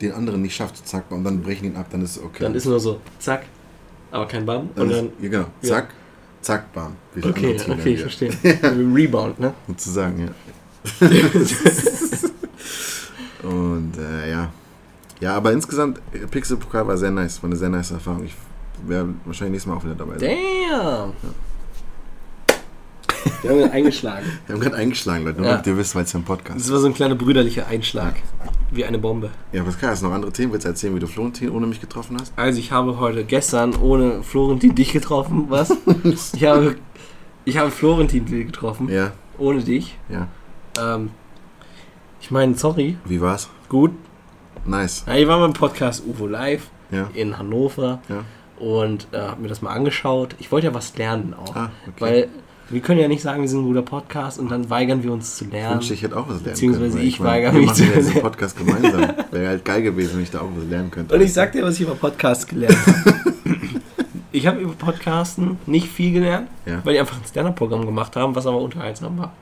[0.00, 2.44] den anderen nicht schafft, zack, bam, und dann brechen ihn ab, dann ist es okay.
[2.44, 3.44] Dann ist nur so, zack,
[4.10, 4.70] aber kein Bam.
[4.74, 5.10] Dann Und ist, dann.
[5.20, 5.68] ja, genau, ja.
[5.68, 5.88] zack,
[6.40, 6.96] zack, bam.
[7.16, 8.30] Okay, okay, ich verstehe.
[8.62, 9.54] Rebound, ne?
[9.66, 10.28] Sozusagen, ja.
[13.42, 14.50] Und äh, ja.
[15.20, 18.24] Ja, aber insgesamt, Pixel-Pokal war sehr nice, war eine sehr nice Erfahrung.
[18.24, 18.34] Ich
[18.86, 20.18] wäre wahrscheinlich nächstes Mal auch wieder dabei.
[20.18, 20.36] sein.
[20.70, 21.12] Damn!
[23.42, 24.26] Wir haben eingeschlagen.
[24.46, 25.62] Wir haben gerade eingeschlagen, Leute, nur Ja.
[25.64, 26.72] ihr wisst, weil es ja ein Podcast Das ist.
[26.72, 28.14] war so ein kleiner brüderlicher Einschlag.
[28.70, 29.30] Wie eine Bombe.
[29.52, 30.52] Ja, Pascal, hast du noch andere Themen?
[30.52, 32.32] Willst du erzählen, wie du Florentin ohne mich getroffen hast?
[32.36, 35.72] Also ich habe heute gestern ohne Florentin dich getroffen, was?
[36.34, 36.76] ich habe
[37.44, 39.96] ich habe Florentin getroffen, Ja, ohne dich.
[40.08, 40.28] ja.
[40.78, 41.10] Ähm,
[42.20, 43.48] ich meine, sorry, Wie war's?
[43.68, 43.92] gut.
[44.66, 45.04] Nice.
[45.06, 48.24] Ja, ich war beim Podcast UFO Live Ja, in Hannover ja.
[48.62, 50.34] und äh, habe mir das mal angeschaut.
[50.40, 51.94] Ich wollte ja was lernen auch, Ah, okay.
[52.00, 52.28] weil
[52.70, 55.36] wir können ja nicht sagen, wir sind ein guter Podcast und dann weigern wir uns
[55.36, 55.76] zu Ich lernen.
[55.76, 56.98] wünschte, ich hätte auch was lernen Beziehungsweise können.
[57.00, 58.22] weil ich weigere wir mich machen zu ja diesen lernen.
[58.22, 59.00] Podcast gemeinsam.
[59.30, 61.14] Wäre halt geil gewesen, wenn ich da auch was lernen könnte.
[61.14, 63.14] Und ich sag dir, was ich über Podcast gelernt habe.
[64.32, 66.80] ich habe über Podcasten nicht viel gelernt, Ja.
[66.84, 69.32] weil die einfach ein Stand-Up-Programm gemacht haben, was aber unterhaltsam war.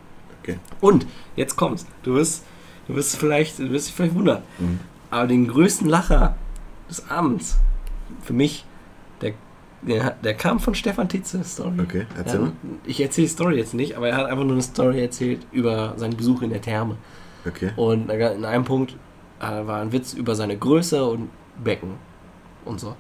[0.43, 0.59] Okay.
[0.81, 1.87] Und jetzt kommt's.
[2.05, 2.45] Du wirst,
[2.87, 4.43] du wirst vielleicht, du wirst dich vielleicht wundern.
[4.59, 4.79] Mhm.
[5.11, 6.37] Aber den größten Lacher
[6.89, 7.57] des Abends
[8.23, 8.65] für mich,
[9.83, 11.81] der, der, kam von Stefan Titze Story.
[11.81, 12.53] Okay, erzähl mal.
[12.85, 15.95] ich erzähle die Story jetzt nicht, aber er hat einfach nur eine Story erzählt über
[15.97, 16.97] seinen Besuch in der Therme.
[17.47, 17.71] Okay.
[17.77, 18.97] Und in einem Punkt
[19.41, 21.31] äh, war ein Witz über seine Größe und
[21.63, 21.95] Becken
[22.65, 22.97] und so.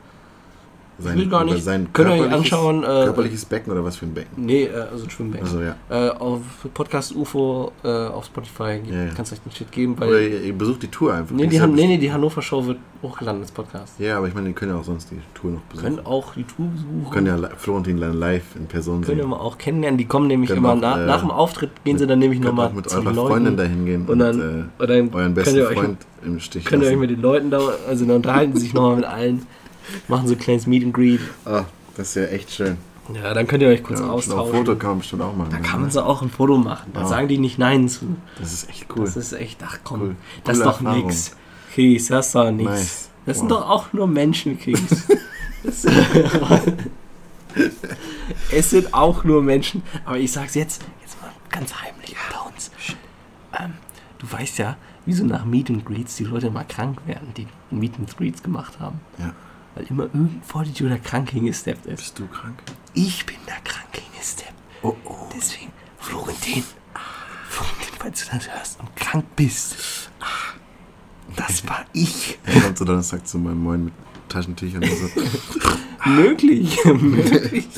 [0.98, 1.62] Sein, will gar nicht.
[1.62, 4.46] Sein Könnt ihr euch anschauen, äh, körperliches Becken oder was für ein Becken?
[4.46, 5.46] Nee, äh, also ein Schwimmbecken.
[5.46, 5.76] Also ja.
[5.90, 6.40] Äh, auf
[6.72, 9.10] Podcast UFO äh, auf Spotify Ja, ja.
[9.14, 10.22] kannst du euch den Shit geben, Oder weil.
[10.28, 11.34] ihr, ihr besucht die Tour einfach.
[11.34, 14.00] Nee, die Han nee, nee, die Hannover Show wird hochgeladen als Podcast.
[14.00, 15.84] Ja, aber ich meine, die können ja auch sonst die Tour noch besuchen.
[15.96, 17.10] Können auch die Tour besuchen.
[17.10, 19.28] Können ja Florentin dann live in Person Können sehen.
[19.28, 19.98] wir auch kennenlernen.
[19.98, 22.40] Die kommen nämlich Können immer auch, na, äh, nach dem Auftritt gehen sie dann nämlich
[22.40, 23.28] Könnt nochmal mit eurer Leuten.
[23.28, 26.64] Freundin dahin gehen und dann, äh, und euren könnt besten ihr euch, Freund im Stich
[26.64, 29.42] könnt ihr euch mit den Leuten da, also dann unterhalten sie sich nochmal mit allen,
[30.08, 31.20] machen so ein kleines Meet and Greet.
[31.44, 31.64] Ah,
[31.96, 32.76] das ist ja echt schön.
[33.14, 34.52] Ja, dann könnt ihr euch kurz Ja, Ein austauschen.
[34.54, 35.50] Foto kann man bestimmt auch machen.
[35.52, 36.90] Da kann man so auch ein Foto machen.
[36.92, 37.06] Da Ja.
[37.06, 38.16] sagen die nicht Nein zu.
[38.38, 39.04] Das ist echt cool.
[39.04, 40.16] Das ist echt, ach komm, Cool.
[40.42, 41.06] das ist doch Erfahrung.
[41.06, 41.36] nix.
[41.74, 42.68] Kies, das ist doch nix.
[42.70, 43.08] Nice.
[43.26, 43.58] Das sind Wow.
[43.60, 44.80] doch auch nur Menschen, Kies.
[48.52, 49.82] Es sind auch nur Menschen.
[50.04, 52.70] Aber ich sag's jetzt, jetzt mal ganz heimlich unter uns.
[53.58, 53.72] Ähm,
[54.18, 57.98] du weißt ja, wieso nach Meet and Greets die Leute immer krank werden, die Meet
[57.98, 59.00] and Greets gemacht haben.
[59.18, 59.32] Ja.
[59.76, 61.96] Weil immer irgendein Vollidiot der krank hingesteppt ist.
[61.98, 62.58] Bist du krank?
[62.94, 64.54] Ich bin der krank hingesteppt.
[64.82, 65.28] Oh, oh.
[65.36, 66.64] Deswegen, Florentin,
[67.48, 70.10] Florentin, falls du das hörst und krank bist,
[71.36, 72.38] das war ich.
[72.46, 73.94] Er kommt so Donnerstag zu meinem Moin mit
[74.28, 75.08] Taschentüchern und so.
[76.10, 77.68] möglich, möglich.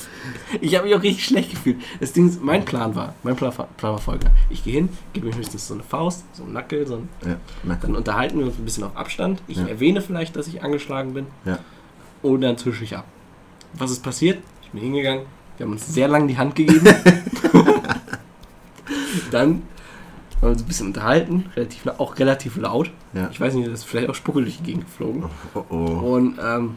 [0.61, 1.76] Ich habe mich auch richtig schlecht gefühlt.
[2.00, 4.30] Das Ding ist, mein Plan war, mein Plan, war- Plan war folgender.
[4.48, 7.74] Ich gehe hin, gebe mir höchstens so eine Faust, so einen Nackel, so ein, Ja,
[7.82, 9.42] dann unterhalten wir uns ein bisschen auf Abstand.
[9.46, 9.66] Ich Ja.
[9.66, 11.26] erwähne vielleicht, dass ich angeschlagen bin.
[11.44, 11.58] ja.
[12.22, 13.04] Und dann tische ich ab.
[13.74, 14.38] Was ist passiert?
[14.62, 15.22] Ich bin hingegangen,
[15.57, 16.85] wir haben uns sehr lange die Hand gegeben.
[19.31, 19.62] dann
[20.37, 22.90] haben wir uns ein bisschen unterhalten, relativ, la- auch relativ laut.
[23.12, 23.28] ja.
[23.31, 25.24] Ich weiß nicht, da ist vielleicht auch Spucke durch die Gegend geflogen.
[25.54, 25.74] Oh, oh.
[25.76, 26.74] Und ähm,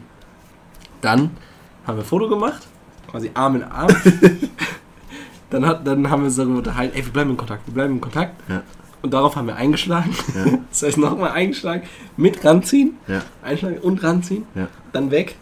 [1.00, 1.30] dann
[1.86, 2.66] haben wir ein Foto gemacht,
[3.10, 3.88] quasi Arm in Arm.
[5.50, 7.94] dann, hat, dann haben wir uns darüber unterhalten, ey, wir bleiben in Kontakt, wir bleiben
[7.94, 8.34] in Kontakt.
[8.48, 8.62] Ja.
[9.02, 10.14] Und darauf haben wir eingeschlagen.
[10.34, 10.58] Ja.
[10.70, 11.82] Das heißt, nochmal eingeschlagen,
[12.16, 13.22] mit ranziehen, Ja.
[13.42, 14.68] einschlagen und ranziehen, Ja.
[14.92, 15.36] dann weg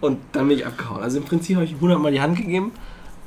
[0.00, 1.02] und dann bin ich abgehauen.
[1.02, 2.72] Also im Prinzip habe ich 100 Mal die Hand gegeben.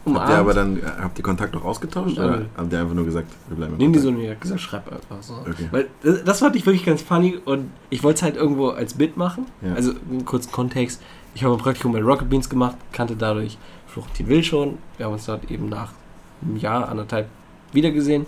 [0.06, 2.18] Habt ihr aber dann, äh, habt ihr Kontakt noch ausgetauscht?
[2.18, 4.60] Oder habt ihr einfach nur gesagt, wir bleiben in Nee, die so nee, hat gesagt,
[4.60, 5.36] schreib einfach so.
[5.36, 5.70] Okay.
[5.72, 8.96] Weil das, das fand ich wirklich ganz funny und ich wollte es halt irgendwo als
[8.96, 9.46] Bit machen.
[9.62, 9.76] Ja.
[9.76, 9.94] Also
[10.26, 11.02] kurzen Kontext.
[11.36, 14.78] Ich habe ein Praktikum bei Rocket Beans gemacht, kannte dadurch Florentin Will schon.
[14.98, 15.94] Wir haben uns dort eben nach
[16.42, 17.30] einem Jahr, anderthalb
[17.72, 18.26] wiedergesehen.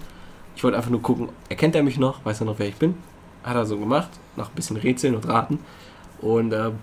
[0.55, 2.95] Ich wollte einfach nur gucken, erkennt er mich noch, weiß er noch, wer ich bin.
[3.43, 5.59] Hat er so gemacht, nach ein bisschen Rätseln und Raten.
[6.21, 6.73] Und ähm,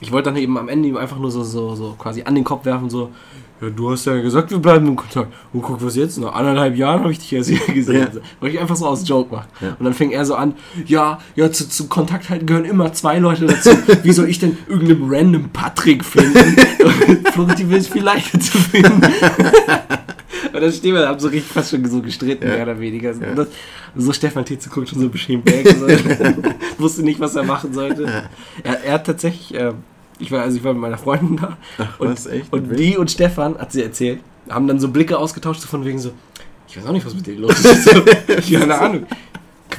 [0.00, 2.44] ich wollte dann eben am Ende ihm einfach nur so, so, so quasi an den
[2.44, 3.10] Kopf werfen, so,
[3.60, 5.30] ja, du hast ja gesagt, wir bleiben in Kontakt.
[5.52, 6.18] Und guck, was jetzt?
[6.18, 8.08] Nach anderthalb Jahren habe ich dich erst hier gesehen.
[8.14, 8.20] Ja.
[8.40, 9.48] Wollte ich einfach so aus Joke machen.
[9.60, 9.76] Ja.
[9.78, 10.54] Und dann fing er so an,
[10.86, 13.70] ja, ja, zu, zu Kontakt halten gehören immer zwei Leute dazu.
[14.02, 16.56] Wie soll ich denn irgendeinen random Patrick finden?
[17.32, 19.02] Florentin will es viel leichter zu finden.
[20.54, 22.54] Und dann stehen wir, haben so richtig fast schon so gestritten, Ja.
[22.54, 23.14] mehr oder weniger.
[23.14, 23.34] So, Ja.
[23.34, 23.48] das,
[23.96, 25.68] so Stefan Tietze guckt schon so beschämt weg.
[25.76, 25.86] So,
[26.78, 28.04] wusste nicht, was er machen sollte.
[28.62, 29.72] Er, er hat tatsächlich, äh,
[30.18, 31.56] ich war, also ich war mit meiner Freundin da.
[31.78, 32.52] Ach, und, was, echt?
[32.52, 35.98] Und die und Stefan, hat sie erzählt, haben dann so Blicke ausgetauscht, so von wegen
[35.98, 36.12] so,
[36.68, 37.84] ich weiß auch nicht, was mit denen los ist.
[37.84, 38.02] So,
[38.38, 39.06] ich keine Ahnung.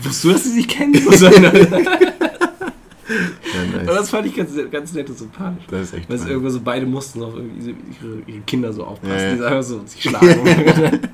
[0.04, 0.94] Wusstest du, dass sie sich kennen?
[1.12, 1.28] So,
[3.54, 3.88] Ja, nice.
[3.88, 5.64] das fand ich ganz, ganz nett und sympathisch.
[5.70, 9.14] Das ist echt Weil es irgendwo so beide mussten auf ihre, ihre Kinder so aufpassen,
[9.14, 9.36] Ja, ja.
[9.36, 11.00] die einfach so sich schlagen.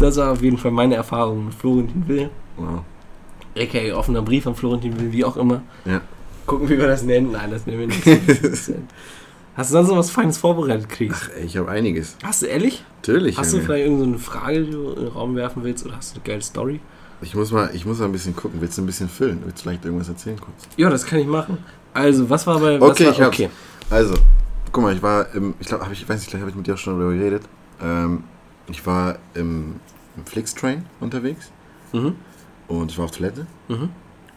[0.00, 2.30] Das war auf jeden Fall meine Erfahrung mit Florentin Will.
[2.56, 2.80] wow.
[3.56, 3.94] A.k.a.
[3.96, 5.62] offener Brief an Florentin Will, wie auch immer.
[5.84, 6.00] Ja.
[6.46, 7.30] Gucken, wie wir das nennen.
[7.32, 8.04] Nein, das nennen wir nicht.
[9.56, 11.22] Hast du sonst noch was Feines vorbereitet, Kriegs?
[11.30, 12.16] Ach, ey, ich habe einiges.
[12.24, 12.84] Hast du ehrlich?
[12.96, 13.38] Natürlich.
[13.38, 15.86] Hast du vielleicht irgendeine Frage, die du in den Raum werfen willst?
[15.86, 16.80] Oder hast du eine geile Story?
[17.24, 18.60] Ich muss, mal, ich muss mal ein bisschen gucken.
[18.60, 19.40] Willst du ein bisschen füllen?
[19.44, 20.68] Willst du vielleicht irgendwas erzählen kurz?
[20.76, 21.56] Ja, das kann ich machen.
[21.94, 22.80] Also, was war bei.
[22.80, 23.42] Okay, was ich war, hab's.
[23.90, 24.14] Also,
[24.70, 26.66] guck mal, ich war im, ich glaube, ich, ich weiß nicht, vielleicht habe ich mit
[26.66, 27.42] dir auch schon darüber geredet.
[27.80, 28.24] Ähm,
[28.68, 29.76] ich war im,
[30.16, 31.50] im Flixtrain unterwegs
[31.92, 32.14] Mhm.
[32.68, 33.88] und ich war auf Toilette Mhm.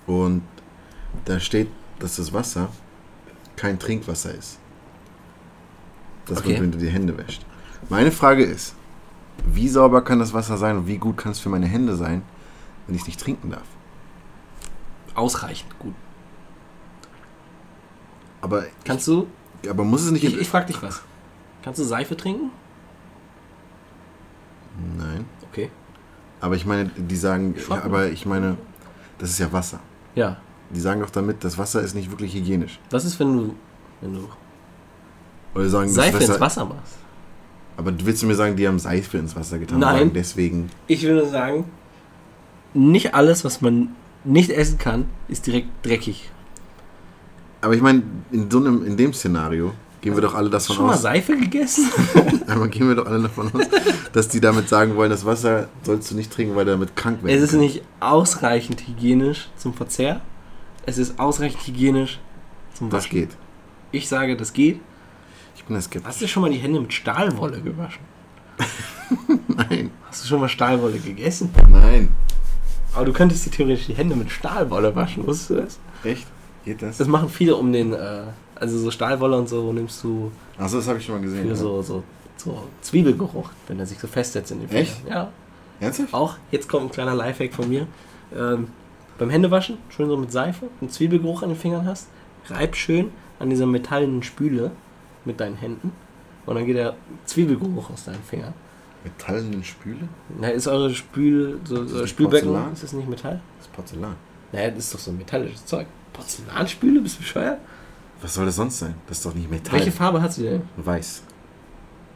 [0.06, 0.42] und
[1.26, 1.68] da steht,
[2.00, 2.70] dass das Wasser
[3.56, 4.60] kein Trinkwasser ist.
[6.26, 6.50] Das Okay.
[6.50, 7.46] wird, wenn du die Hände wäscht.
[7.90, 8.76] Meine Frage ist,
[9.46, 12.22] wie sauber kann das Wasser sein und wie gut kann es für meine Hände sein,
[12.88, 13.68] wenn ich es nicht trinken darf?
[15.16, 15.94] Ausreichend gut.
[18.42, 19.28] Aber, Kannst du.
[19.70, 20.24] aber muss es nicht...
[20.24, 21.02] Ich, ich frag dich was.
[21.64, 22.52] Kannst du Seife trinken?
[24.98, 25.26] Nein.
[25.52, 25.70] Okay.
[26.40, 28.58] Aber ich meine, die sagen, Ich ja, aber ich meine,
[29.18, 29.80] das ist ja Wasser.
[30.16, 30.38] Ja.
[30.70, 32.80] Die sagen doch damit, das Wasser ist nicht wirklich hygienisch.
[32.92, 33.56] Was ist, wenn du.
[34.02, 34.28] Wenn du
[35.56, 36.98] Oder sagen, das Seife ins Wasser, Wasser machst?
[37.78, 39.80] Aber willst du mir sagen, die haben Seife ins Wasser getan?
[39.80, 40.12] Nein.
[40.14, 40.70] Deswegen.
[40.88, 41.66] Ich würde sagen,
[42.78, 43.90] nicht alles, was man
[44.24, 46.30] nicht essen kann, ist direkt dreckig.
[47.62, 50.74] Aber ich meine, in so einem, in dem Szenario gehen wir doch alle Hast du
[50.74, 51.02] davon schon mal aus.
[51.02, 51.90] Seife gegessen?
[52.48, 53.66] Aber gehen wir doch alle davon aus,
[54.14, 57.24] dass die damit sagen wollen, das Wasser sollst du nicht trinken, weil du damit krank
[57.24, 57.64] werden Es ist kannst.
[57.64, 60.22] nicht ausreichend hygienisch zum Verzehr.
[60.86, 62.20] Es ist ausreichend hygienisch
[62.76, 63.18] zum Das Waschen.
[63.20, 63.30] geht.
[63.92, 64.80] Ich sage, das geht.
[65.56, 66.08] Ich bin da skeptisch.
[66.10, 68.02] Hast du schon mal die Hände mit Stahlwolle gewaschen?
[69.48, 69.90] Nein.
[70.10, 71.50] Hast du schon mal Stahlwolle gegessen?
[71.70, 72.10] Nein.
[72.98, 75.80] Aber du könntest dir theoretisch die Hände mit Stahlwolle waschen, wusstest du das?
[76.04, 76.26] Echt?
[76.66, 76.98] Geht das?
[76.98, 78.24] Das machen viele um den, äh,
[78.56, 81.44] also so Stahlwolle und so nimmst du Achso, das habe ich schon mal gesehen.
[81.44, 81.56] für ja.
[81.56, 82.04] so, so,
[82.38, 84.84] so Zwiebelgeruch, wenn er sich so festsetzt in den Fingern.
[84.84, 85.08] Echt?
[85.08, 85.30] Ja.
[85.80, 86.12] Ernsthaft?
[86.12, 87.86] Auch, jetzt kommt ein kleiner Lifehack von mir.
[88.36, 88.70] Ähm,
[89.20, 92.08] beim Händewaschen, schön so mit Seife, einen Zwiebelgeruch an den Fingern hast,
[92.50, 94.72] reib schön an dieser metallenen Spüle
[95.24, 95.92] mit deinen Händen
[96.48, 98.56] und dann geht der Zwiebelgeruch aus deinen Fingern.
[99.04, 100.08] Metallenen Spüle?
[100.40, 102.74] Na, ist eure Spül, so, Ist das Spülbecken, Porzellan?
[102.74, 103.40] ist das nicht Metall?
[103.58, 104.16] Das ist Porzellan.
[104.52, 105.88] Naja, das ist doch so metallisches Zeug.
[106.14, 107.60] Porzellanspüle, bist du bescheuert?
[108.22, 108.96] Was soll das sonst sein?
[109.08, 109.78] Das ist doch nicht Metall.
[109.80, 110.62] Welche Farbe hat sie denn?
[110.78, 111.24] Weiß.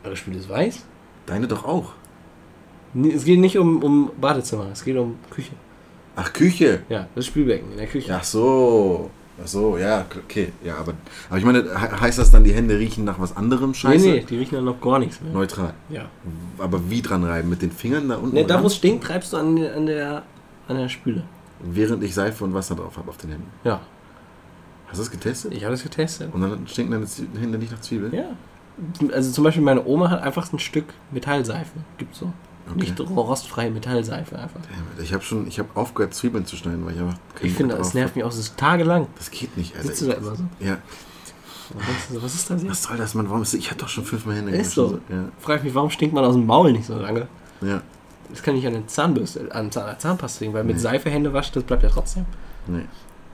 [0.03, 0.83] Eure Spüle ist weiß?
[1.27, 1.91] Deine doch auch.
[2.93, 5.51] Nee, Es geht nicht um, um Badezimmer, es geht um Küche.
[6.15, 6.81] Ach, Küche.
[6.89, 8.13] Ja, das Spülbecken in der Küche.
[8.13, 9.09] Ach so.
[9.43, 10.51] Ach so, ja, okay.
[10.63, 10.93] Ja, aber,
[11.29, 14.05] aber ich meine, he- heißt das dann, die Hände riechen nach was anderem nee, Scheiße?
[14.07, 15.33] nee, die riechen dann noch gar nichts mehr.
[15.33, 15.73] Neutral.
[15.89, 16.05] Ja.
[16.59, 17.49] Aber wie dran reiben?
[17.49, 18.35] Mit den Fingern da unten?
[18.35, 20.23] Ne, da wo es stinkt, treibst du an, der- an, der,
[20.67, 21.23] an der Spüle.
[21.59, 23.47] Während ich Seife und Wasser drauf habe auf den Händen.
[23.63, 23.81] Ja.
[24.87, 25.53] Hast du es getestet?
[25.53, 26.33] Ich habe das getestet.
[26.33, 27.05] Und dann stinken deine
[27.39, 28.13] Hände nicht nach Zwiebeln?
[28.13, 28.25] Ja.
[29.13, 31.71] Also zum Beispiel meine Oma hat einfach ein Stück Metallseife.
[31.97, 32.31] Gibt's so.
[32.69, 32.79] Okay.
[32.79, 34.59] Nicht rostfreie Metallseife einfach.
[35.01, 37.93] Ich habe schon, ich habe aufgehört, Zwiebeln zu schneiden, weil ich einfach Ich finde, das
[37.93, 38.29] nervt mich auch.
[38.29, 39.07] Das ist tagelang.
[39.17, 39.75] Das geht nicht.
[39.81, 40.43] Sitzt du da immer so?
[40.59, 40.77] ja,
[42.09, 42.83] du so, was ist das was jetzt?
[42.83, 43.29] soll das, Mann?
[43.29, 44.51] Warum ist Ich hatte doch schon fünfmal Hände.
[44.51, 44.99] Ist so.
[45.09, 47.27] Ja, Frag ich mich, warum stinkt man aus dem Maul nicht so lange?
[47.61, 47.81] ja.
[48.29, 50.81] Das kann ich an den Zahnbürste, an Zahn, Zahnpasta legen, weil mit Nee.
[50.81, 52.25] Seife Hände waschen, das bleibt ja trotzdem.
[52.65, 52.85] Nee.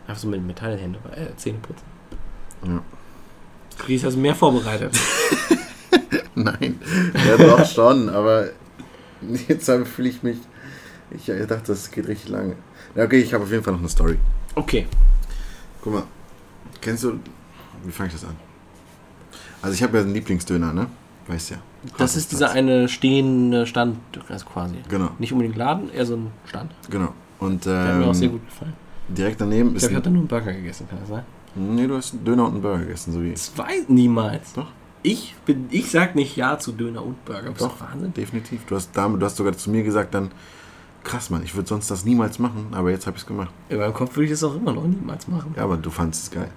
[0.08, 1.84] Einfach so mit Metallhände, äh, Zähne putzen.
[2.66, 2.82] Ja.
[3.78, 4.98] Du hast also mehr vorbereitet.
[6.36, 6.80] Nein,
[7.28, 8.50] ja doch schon, aber
[9.48, 10.38] jetzt fühle ich mich.
[11.12, 12.56] Ich dachte, das geht richtig lange.
[12.96, 14.18] Ja, okay, ich habe auf jeden Fall noch eine Story.
[14.56, 14.86] Okay.
[15.82, 16.04] Guck mal,
[16.82, 17.20] kennst du.
[17.86, 18.36] Wie fange ich das an?
[19.62, 20.88] Also, ich habe ja einen Lieblingsdöner, ne?
[21.28, 21.58] Weißt ja.
[21.98, 23.98] Das ist dieser eine stehende Stand,
[24.52, 24.76] quasi.
[24.90, 26.72] Genau, Nicht unbedingt Laden, eher so ein Stand.
[26.90, 27.14] genau.
[27.40, 28.74] Und Der hat mir auch sehr ähm, gut gefallen.
[29.10, 29.82] direkt daneben Ich ist.
[29.90, 31.24] glaube, ich habe da nur einen Burger gegessen, kann das sein?
[31.56, 33.32] nee, du hast einen Döner und einen Burger gegessen, so wie.
[33.34, 34.54] Weiß niemals.
[34.54, 34.68] Doch.
[35.04, 37.52] Ich bin, ich sag nicht Ja zu Döner und Burger.
[37.52, 37.80] Bist Doch.
[37.80, 38.14] Wahnsinn?
[38.14, 38.66] Definitiv.
[38.66, 40.32] Du hast, damit, du hast sogar zu mir gesagt, dann.
[41.04, 43.50] Krass, Mann, ich würde sonst das niemals machen, aber jetzt habe ich es gemacht.
[43.70, 45.54] In meinem Kopf würde ich das auch immer noch niemals machen.
[45.56, 46.50] Ja, aber du fandest es geil.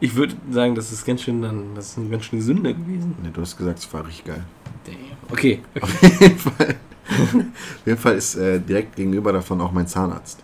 [0.00, 3.16] Ich würde sagen, das ist ganz schön dann, das ist eine ganz schöne Sünde gewesen.
[3.22, 4.44] Nee, du hast gesagt, es war richtig geil.
[4.86, 4.94] Damn.
[5.30, 5.60] Okay.
[5.74, 5.80] okay.
[5.82, 6.76] Auf jeden Fall,
[7.10, 10.42] auf jeden Fall ist äh, direkt gegenüber davon auch mein Zahnarzt.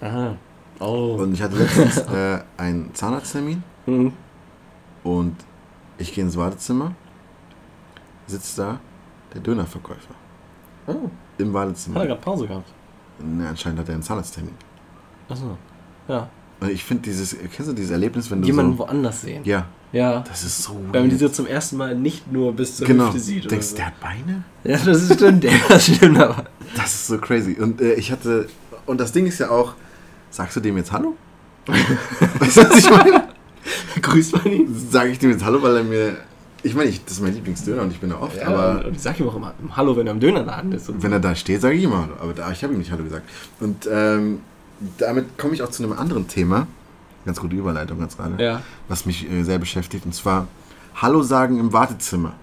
[0.00, 0.36] Aha.
[0.80, 1.16] Oh.
[1.18, 4.12] Und ich hatte letztens äh, einen Zahnarzttermin Hm.
[5.02, 5.36] und
[5.98, 6.92] ich gehe ins Wartezimmer,
[8.26, 8.78] sitzt da
[9.32, 10.14] der Dönerverkäufer
[10.86, 10.92] Oh.
[10.92, 12.06] im Hat er Wartezimmer.
[12.06, 12.70] gerade Pause gehabt?
[13.18, 14.54] Ne, anscheinend hat er einen Zahnarzttermin.
[15.28, 15.56] Achso.
[16.08, 16.28] Ja.
[16.60, 18.78] Und ich finde dieses, kennst du dieses Erlebnis, wenn du Jemanden so...
[18.80, 19.42] woanders sehen.
[19.44, 20.20] Ja, Ja.
[20.20, 23.06] das ist so Wenn man die so zum ersten Mal nicht nur bis zur Genau,
[23.06, 23.50] Hüfte sieht.
[23.50, 23.76] denkst so.
[23.76, 24.44] der hat Beine?
[24.64, 25.44] Ja, das ist stimmt.
[25.68, 26.44] Das stimmt aber.
[26.76, 27.54] Das ist so crazy.
[27.60, 28.48] Und äh, ich hatte...
[28.86, 29.74] Und das Ding ist ja auch,
[30.30, 31.16] sagst du dem jetzt Hallo?
[31.66, 33.23] weißt du, was ich meine?
[34.14, 34.88] Grüßt man ihn?
[34.90, 36.16] Sage ich dem jetzt Hallo, weil er mir...
[36.62, 38.86] Ich meine, ich, das ist mein Lieblingsdöner und ich bin da oft, Ja, aber...
[38.86, 40.90] und ich sag ihm auch immer Hallo, wenn er im Dönerladen ist.
[41.02, 42.12] Wenn er da steht, sage ich immer Hallo.
[42.20, 43.28] Aber da, ich habe ihm nicht Hallo gesagt.
[43.60, 44.38] Und ähm,
[44.98, 46.66] damit komme ich auch zu einem anderen Thema.
[47.26, 48.42] Ganz gute Überleitung ganz gerade.
[48.42, 48.62] ja.
[48.88, 50.06] Was mich äh, sehr beschäftigt.
[50.06, 50.46] Und zwar
[50.94, 52.34] Hallo sagen im Wartezimmer.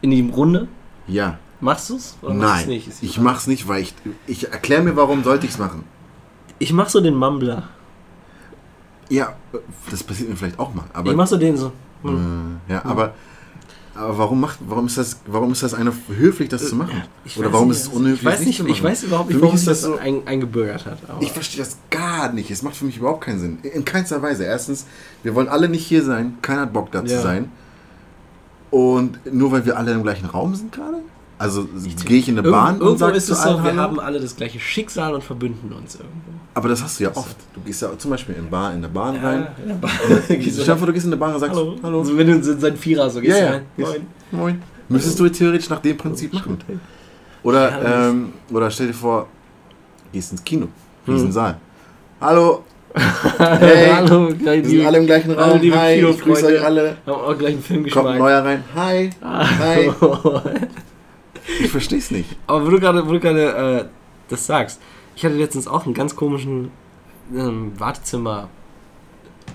[0.00, 0.66] In die Runde?
[1.06, 1.38] Ja.
[1.60, 2.68] Machst machst du's Nein.
[2.68, 2.88] nicht?
[3.00, 3.24] Ich Frage.
[3.24, 3.94] mach's nicht, weil ich.
[4.26, 5.84] Ich erkläre mir, warum sollte ich es machen.
[6.58, 7.68] Ich mach so den Mumbler.
[9.08, 9.58] Ja, äh,
[9.90, 10.84] das passiert mir vielleicht auch mal.
[10.92, 11.72] Aber, ich mach so den so.
[12.02, 12.58] Hm.
[12.68, 13.14] äh, ja, aber,
[13.94, 17.02] aber warum macht, warum ist das, warum ist das eine höflich, das zu machen?
[17.24, 19.40] Ich Oder warum nicht, ist es unhöflich, Ich weiß nicht zu ich weiß überhaupt nicht,
[19.40, 20.98] warum sich das das so- ein, eingebürgert hat.
[21.20, 22.50] Ich verstehe das gar nicht.
[22.50, 23.58] Es macht für mich überhaupt keinen Sinn.
[23.62, 24.44] In keinster Weise.
[24.44, 24.86] Erstens,
[25.22, 26.36] wir wollen alle nicht hier sein.
[26.42, 27.22] Keiner hat Bock da zu Ja.
[27.22, 27.50] sein.
[28.70, 30.98] Und nur weil wir alle im gleichen Raum sind gerade?
[31.38, 31.68] Also
[32.06, 33.70] gehe ich in eine Irgendwo- Bahn und irgendwo sage ist zu es so, allen wir
[33.72, 33.82] Hallo?
[33.82, 36.30] haben alle das gleiche Schicksal und verbünden uns irgendwo.
[36.54, 37.36] Aber das hast du ja oft.
[37.54, 39.46] Du gehst ja zum Beispiel in, Bar, in der Bahn rein.
[39.62, 39.90] in der Bahn.
[40.28, 41.76] Ich vor, du gehst in eine Bahn und sagst Hallo.
[41.82, 41.98] Hallo.
[42.00, 43.50] Also wenn du in sein Vierer so gehst Ja, ja.
[43.52, 43.62] rein.
[43.76, 44.06] Moin.
[44.30, 44.62] Moin.
[44.88, 46.58] Müsstest du theoretisch nach dem Prinzip machen.
[47.42, 49.26] Oder, Ja, ähm, oder stell dir vor,
[50.12, 50.68] gehst ins Kino.
[51.04, 51.14] Hm.
[51.14, 51.58] Riesensaal.
[52.20, 52.64] Hallo.
[53.38, 53.90] Hey.
[53.92, 55.60] Hallo, Wir sind alle im gleichen Hallo, Raum.
[55.60, 56.96] liebe Hi, ich grüße euch alle.
[57.06, 58.64] haben auch gleich einen Kommt ein neuer rein.
[58.74, 59.10] Hi.
[59.22, 59.90] Hi.
[61.60, 62.36] Ich versteh's nicht.
[62.46, 63.84] Aber wo du gerade, wo du gerade äh,
[64.28, 64.80] das sagst,
[65.14, 66.70] ich hatte letztens auch einen ganz komischen
[67.34, 68.48] ähm, Wartezimmer,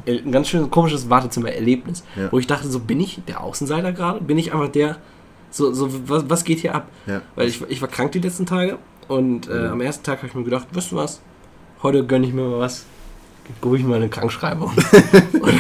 [0.06, 2.32] äh, ein ganz schön komisches Wartezimmer-Erlebnis, Ja.
[2.32, 4.22] wo ich dachte, so bin ich der Außenseiter gerade?
[4.22, 4.98] Bin ich einfach der,
[5.50, 6.88] so, so was, was geht hier ab?
[7.08, 7.22] Ja.
[7.36, 8.78] Weil ich, ich war krank die letzten Tage
[9.08, 9.72] und äh, Mhm.
[9.74, 11.22] am ersten Tag habe ich mir gedacht, weißt du was,
[11.84, 12.86] heute gönne ich mir mal was,
[13.60, 14.72] gucke ich mal eine Krankschreibung.
[15.42, 15.54] und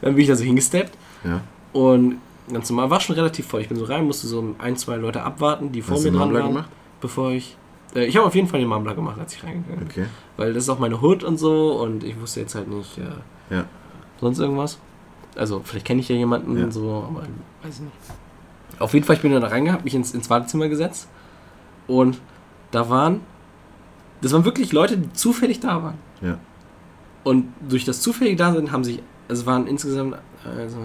[0.00, 1.40] dann bin ich da so hingesteppt Ja.
[1.72, 2.16] und
[2.52, 3.60] ganz normal, war schon relativ voll.
[3.60, 6.32] Ich bin so rein, musste so ein, zwei Leute abwarten, die vor Hast mir dran
[6.32, 6.70] waren, gemacht?
[7.00, 7.56] bevor ich.
[7.94, 9.88] Äh, ich habe auf jeden Fall den Mumbler gemacht, als ich reingegangen bin.
[9.88, 10.06] Okay.
[10.36, 13.54] Weil das ist auch meine Hood und so und ich wusste jetzt halt nicht äh,
[13.54, 13.64] Ja.
[14.20, 14.78] sonst irgendwas.
[15.36, 16.64] Also, vielleicht kenne ich ja jemanden Ja.
[16.64, 17.22] und so, aber
[17.62, 17.94] weiß ich nicht.
[18.80, 21.08] Auf jeden Fall, ich bin dann da reingehabt, mich ins, ins Wartezimmer gesetzt
[21.86, 22.18] und
[22.70, 23.20] da waren.
[24.22, 25.98] Das waren wirklich Leute, die zufällig da waren.
[26.20, 26.38] Ja.
[27.24, 30.76] Und durch das zufällig da sind, haben sich, also es waren insgesamt also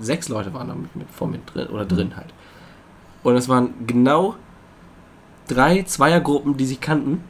[0.00, 2.28] sechs Leute waren da mit, mit vor mir drin oder drin halt.
[3.22, 4.36] Und es waren genau
[5.48, 7.22] drei Zweiergruppen, die sich kannten.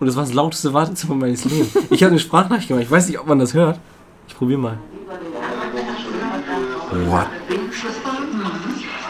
[0.00, 1.76] Und das war das lauteste Wartezimmer meines Lebens.
[1.90, 2.84] Ich habe eine Sprachnachricht gemacht.
[2.84, 3.78] Ich weiß nicht, ob man das hört.
[4.28, 4.78] Ich probiere mal.
[7.08, 7.26] What?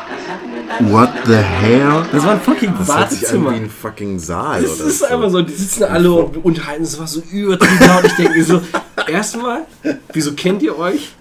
[0.08, 2.04] Das hat What the hell?
[2.12, 3.50] Das war ein fucking Das sich wie Badezimmer.
[3.50, 5.06] ein fucking Saal Das oder ist so.
[5.06, 8.04] einfach so, die sitzen alle und unterhalten, es war so übertrieben laut.
[8.04, 8.60] Ich denke mir so,
[9.08, 9.66] erstmal,
[10.12, 11.12] wieso kennt ihr euch?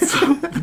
[0.00, 0.16] So,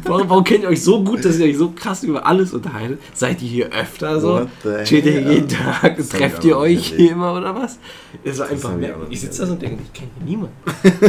[0.05, 2.99] warum, warum kennt ihr euch so gut, dass ihr euch so krass über alles unterhaltet?
[3.13, 4.47] Seid ihr hier öfter so?
[4.83, 5.97] Chillt ihr jeden Tag?
[5.97, 7.77] Das Trefft ihr euch hier immer oder was?
[8.23, 10.55] Es war einfach hab ich sitze da so und denke, ich kenne hier niemanden.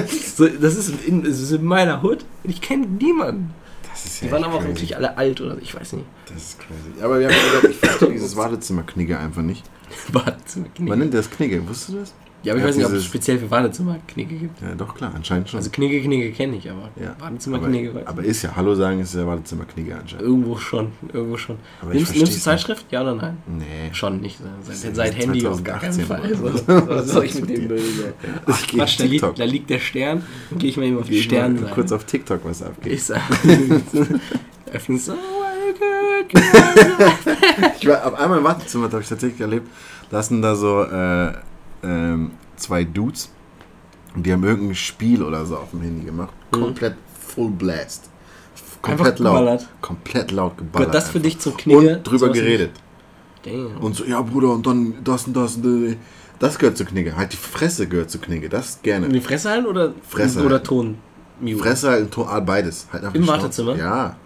[0.37, 3.55] so, das, ist in, das ist in meiner Hut und ich kenne niemanden.
[3.91, 6.07] Das ist Die ja waren aber auch natürlich alle alt oder ich weiß nicht.
[6.27, 7.03] Das ist crazy.
[7.03, 9.64] Aber wir haben gesagt, ich verstehe dieses Wartezimmer-Knigge einfach nicht.
[10.12, 12.14] Badezimmer Man nennt das Knigge, wusstest du das?
[12.47, 14.62] Ja, aber ich Ja, weiß nicht, ob es speziell für Badezimmer Knigge gibt.
[14.62, 15.59] Ja, doch, klar, anscheinend schon.
[15.59, 17.16] Also Knigge, Knigge kenne ich, aber ja.
[17.28, 20.24] Knigge weiß ich aber ist ja, Hallo sagen ist ja Wartezimmer-Knigge anscheinend.
[20.24, 21.57] Irgendwo schon, irgendwo schon.
[21.82, 22.86] Aber ich nimmst, nimmst du Zeitschrift?
[22.92, 23.38] Ja oder nein?
[23.49, 23.92] Nee.
[23.92, 24.38] Schon nicht.
[24.64, 26.55] Das Seit, seit Handy auf gar keinen 2018 Fall.
[26.57, 27.66] So, was soll ich mit dem?
[27.66, 27.80] Müll?
[28.47, 30.22] Ich Ach, Quatsch, da liegt, da liegt der Stern.
[30.51, 31.61] Dann gehe ich mal eben auf die Sterne.
[31.61, 32.92] mal kurz auf TikTok was abgeht.
[32.92, 33.22] Ich sag.
[34.72, 35.14] Öffnen so.
[36.32, 36.42] good.
[37.80, 39.68] Ich war auf einmal im Wartezimmer, habe ich tatsächlich erlebt.
[40.11, 41.32] Da sind da so äh,
[41.87, 43.30] ähm, zwei Dudes
[44.14, 46.34] und die haben irgendein Spiel oder so auf dem Handy gemacht.
[46.55, 46.61] Mhm.
[46.61, 48.11] Komplett full blast.
[48.82, 49.66] Komplett laut.
[49.80, 50.74] Komplett laut geballert.
[50.74, 51.30] Gehört das für einfach.
[51.30, 51.97] dich zum Knigge?
[51.97, 52.72] Und drüber geredet.
[53.43, 53.76] Damn.
[53.78, 55.97] Und so, ja Bruder, und dann das und das und
[56.39, 57.16] das gehört zu Knigge.
[57.16, 58.49] Halt die Fresse gehört zu Knigge.
[58.49, 59.07] Das gerne.
[59.07, 60.66] In die Fresse halten oder, Fresse oder halten.
[60.66, 60.99] Ton?
[61.41, 61.57] Mute?
[61.57, 62.87] Fresse halt, Ton- ah, beides.
[62.93, 63.26] Halt Im.
[63.26, 63.76] Wartezimmer?
[63.76, 64.16] Ja.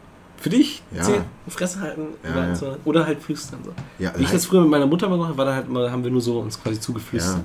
[0.40, 0.82] Für dich?
[0.90, 1.02] Ja.
[1.02, 1.22] Zählt?
[1.48, 2.08] Fresse halten?
[2.24, 2.56] Ja, oder, ja.
[2.56, 2.76] so.
[2.86, 3.60] oder halt flüstern.
[3.62, 3.72] So.
[3.98, 5.68] Ja, Wie ich halt- das früher mit meiner Mutter mal gemacht habe, war da halt
[5.68, 7.42] mal, haben wir nur so uns quasi zugeflüstert.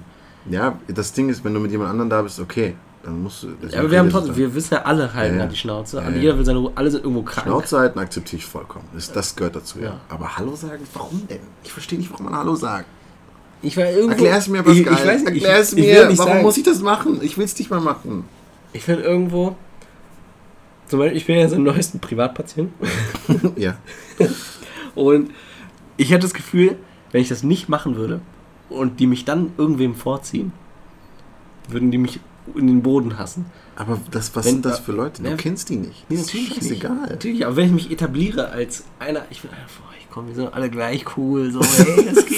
[0.49, 0.77] Ja.
[0.87, 2.75] das Ding ist, wenn du mit jemand anderem da bist, okay.
[3.03, 3.49] Dann musst du.
[3.69, 5.99] Ja, aber wir haben trotzdem, wir wissen ja alle halten Ja, an die Schnauze.
[5.99, 6.21] Und ja.
[6.21, 7.45] jeder will seine Ruhe, alle sind irgendwo krank.
[7.45, 8.85] Schnauze halten akzeptiere ich vollkommen.
[8.95, 9.99] Das, das gehört dazu, ja.
[10.09, 11.39] Aber Hallo sagen, warum denn?
[11.63, 12.87] Ich verstehe nicht, warum man Hallo sagt.
[13.61, 14.11] Ich war irgendwo.
[14.11, 14.93] Erklär es mir, Pascal.
[14.93, 16.03] Ich, ich weiß nicht, Erklär es mir.
[16.03, 17.19] warum sagen, muss ich das machen?
[17.21, 18.25] Ich will es nicht mal machen.
[18.73, 19.55] Ich finde irgendwo.
[20.87, 22.71] Zum Beispiel, ich bin ja so ein neuesten Privatpatient.
[23.55, 23.77] ja.
[24.93, 25.31] Und
[25.97, 26.75] ich hatte das Gefühl,
[27.11, 28.21] wenn ich das nicht machen würde
[28.69, 30.51] und die mich dann irgendwem vorziehen,
[31.69, 32.19] würden die mich
[32.55, 33.45] in den Boden hassen.
[33.75, 35.23] Aber das, was Wenn- sind das für Leute?
[35.23, 36.05] Du Ja, kennst die nicht.
[36.09, 36.83] Nee, Das natürlich ist nicht.
[36.83, 37.07] egal.
[37.09, 40.35] Natürlich, aber wenn ich mich etabliere als einer, ich bin einfach, boah, ich komm, wir
[40.35, 42.37] sind alle gleich cool, so, hey, das geht.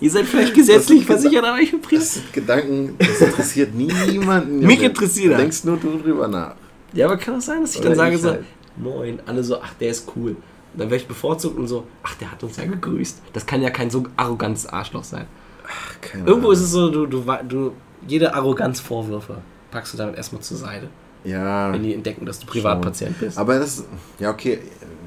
[0.00, 2.04] Ihr seid vielleicht gesetzlich Das versichert, aber ich bin Das privat.
[2.06, 3.74] sind Gedanken, das interessiert
[4.08, 4.60] niemanden.
[4.60, 5.40] Mich interessiert Du das.
[5.40, 6.54] denkst nur du drüber nach.
[6.94, 8.44] Ja, aber kann das sein, dass ich Oder dann sage ich so, halt.
[8.76, 10.30] moin, alle so, ach, der ist cool.
[10.30, 13.20] Und dann wäre ich bevorzugt und so, ach, der hat uns ja gegrüßt.
[13.32, 15.26] Das kann ja kein so arrogantes Arschloch sein.
[15.66, 16.52] Ach, keine Irgendwo Ahnung.
[16.52, 17.72] ist es so, du, du, du
[18.06, 19.38] jede Arroganzvorwürfe
[19.70, 20.88] packst du damit erstmal zur Seite,
[21.24, 21.72] Ja.
[21.72, 23.38] wenn die entdecken, dass du Privatpatient bist.
[23.38, 23.84] Aber das,
[24.18, 24.58] ja okay,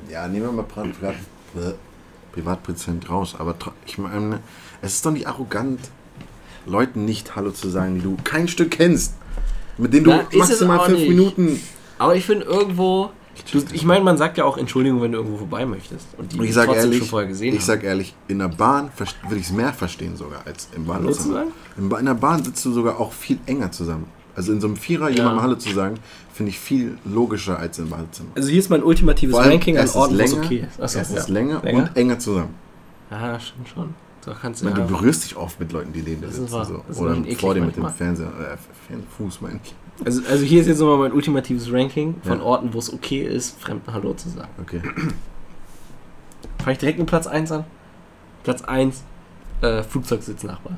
[0.09, 1.75] ja, nehmen wir mal Pri- Privat,
[2.33, 4.39] Privatpatient raus, aber ich meine,
[4.81, 5.79] es ist doch nicht arrogant,
[6.65, 9.13] Leuten nicht Hallo zu sagen, die du kein Stück kennst,
[9.77, 11.09] mit denen du Na, es maximal auch fünf nicht.
[11.09, 11.61] Minuten.
[11.99, 13.11] Aber ich finde irgendwo,
[13.51, 16.07] du, ich meine, man sagt ja auch Entschuldigung, wenn du irgendwo vorbei möchtest.
[16.17, 17.65] Und die ich sage trotzdem ehrlich, schon vorher gesehen ich haben.
[17.65, 21.51] sag ehrlich, in der Bahn würde ich es mehr verstehen sogar als im sagen?
[21.77, 24.05] In, in der Bahn sitzt du sogar auch viel enger zusammen.
[24.35, 25.15] Also in so einem Vierer Ja.
[25.15, 25.95] jemandem Hallo zu sagen,
[26.31, 28.29] finde ich viel logischer als im Badezimmer.
[28.35, 30.79] Also hier ist mein ultimatives Ranking an Orten, länger, okay ist.
[30.79, 31.17] Achso, es ja.
[31.17, 31.83] ist länger, Länger?
[31.83, 32.53] und enger zusammen.
[33.09, 33.95] Ah, stimmt schon.
[34.27, 34.73] So kannst du ja.
[34.73, 36.49] du berührst dich oft mit Leuten, die neben dir sitzen.
[36.49, 36.83] So.
[37.01, 37.87] Oder vor dir mit dem.
[37.87, 39.73] Fernseher, äh, Fuß, meine ich.
[40.05, 42.43] Also, also hier ist jetzt nochmal mein ultimatives Ranking von Ja.
[42.43, 44.49] Orten, wo es okay ist, Fremden Hallo zu sagen.
[44.61, 44.81] Okay.
[46.59, 47.63] Fange ich direkt mit Platz 1 an?
[48.43, 49.01] Platz 1,
[49.61, 50.77] äh, Flugzeugsitznachbar.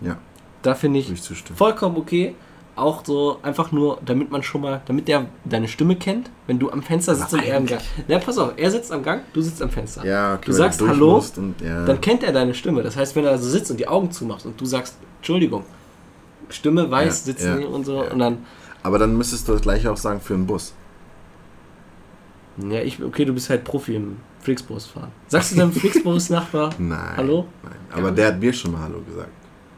[0.00, 0.18] Ja.
[0.62, 2.36] Da finde ich ich vollkommen okay.
[2.76, 6.70] Auch so einfach nur, damit man schon mal, damit der deine Stimme kennt, wenn du
[6.72, 7.80] am Fenster sitzt und er am Gang.
[8.08, 10.04] Na, pass auf, er sitzt am Gang, du sitzt am Fenster.
[10.04, 11.84] Ja, okay, Du sagst durch Hallo, Und, ja.
[11.84, 12.82] Dann kennt er deine Stimme.
[12.82, 15.62] Das heißt, wenn er so sitzt und die Augen zumacht und du sagst, Entschuldigung,
[16.48, 18.38] Stimme weiß, Ja, sitzen ja, hier und so, und dann,
[18.82, 20.74] Aber dann müsstest du das gleiche auch sagen für einen Bus.
[22.58, 25.12] ja, ich, okay, du bist halt Profi im Flixbus fahren.
[25.28, 27.16] Sagst du deinem Flixbus-Nachbar, Nein.
[27.16, 27.46] Hallo?
[27.62, 27.72] Nein.
[27.92, 29.30] Aber der hat mir schon mal Hallo gesagt.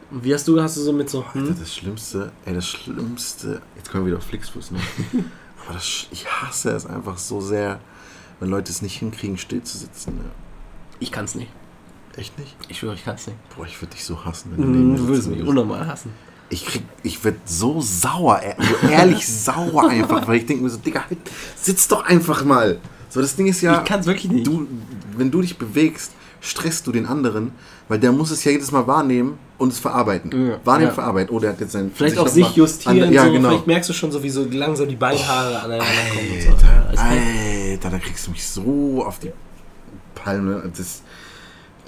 [0.09, 1.59] Und wie hast du, hast du so mit so, Alter, hm?
[1.59, 3.61] das Schlimmste, ey, das Schlimmste.
[3.75, 4.79] Jetzt kommen wir wieder auf Flixbus, ne?
[5.65, 7.81] Aber das, ich hasse es einfach so sehr,
[8.39, 10.15] wenn Leute es nicht hinkriegen, still zu sitzen.
[10.15, 10.23] Ne?
[10.99, 11.51] Ich kann's nicht.
[12.15, 12.55] Echt nicht?
[12.69, 13.37] Ich schwöre, ich kann's nicht.
[13.55, 16.11] Boah, ich würde dich so hassen, wenn du mir Du würdest mich unnormal hassen.
[16.49, 20.69] Ich krieg, ich werd so sauer, ey, so ehrlich sauer einfach, weil ich denke mir
[20.69, 21.19] so, Digga, halt,
[21.57, 22.79] sitz doch einfach mal.
[23.09, 24.47] So, das Ding ist ja, ich kann's wirklich nicht.
[24.47, 24.65] du,
[25.17, 27.51] wenn du dich bewegst, stresst du den anderen,
[27.89, 30.31] weil der muss es ja jedes Mal wahrnehmen und es verarbeiten.
[30.49, 30.93] Ja, Wahrnehmen, ja.
[30.93, 31.35] verarbeiten.
[31.35, 33.49] Oh, der hat jetzt sein Vielleicht auch sich justieren, an- ja, so, genau.
[33.49, 36.49] vielleicht merkst du schon so, wie so langsam die Beinhaare aneinander kommen und so.
[36.51, 39.31] Alter, Ja, kein- Alter, da kriegst du mich so auf die
[40.15, 40.71] Palme.
[40.77, 41.01] Das,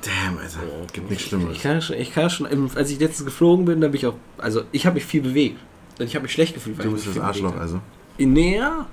[0.02, 0.60] damn, Alter,
[0.94, 1.58] gibt nichts Schlimmeres.
[1.58, 4.16] Ich kann schon, ich kann schon als ich letztens geflogen bin, da bin ich auch,
[4.38, 5.60] also ich habe mich viel bewegt.
[6.00, 7.76] Und ich habe mich schlecht gefühlt, weil Du ich bist mich das Arschloch, also.
[7.76, 8.26] habe.
[8.26, 8.86] Nee, ja.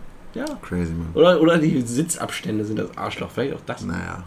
[0.61, 1.09] Crazy, man.
[1.15, 3.31] Oder, oder die Sitzabstände sind das Arschloch.
[3.33, 3.83] Vielleicht auch das.
[3.85, 4.23] Naja.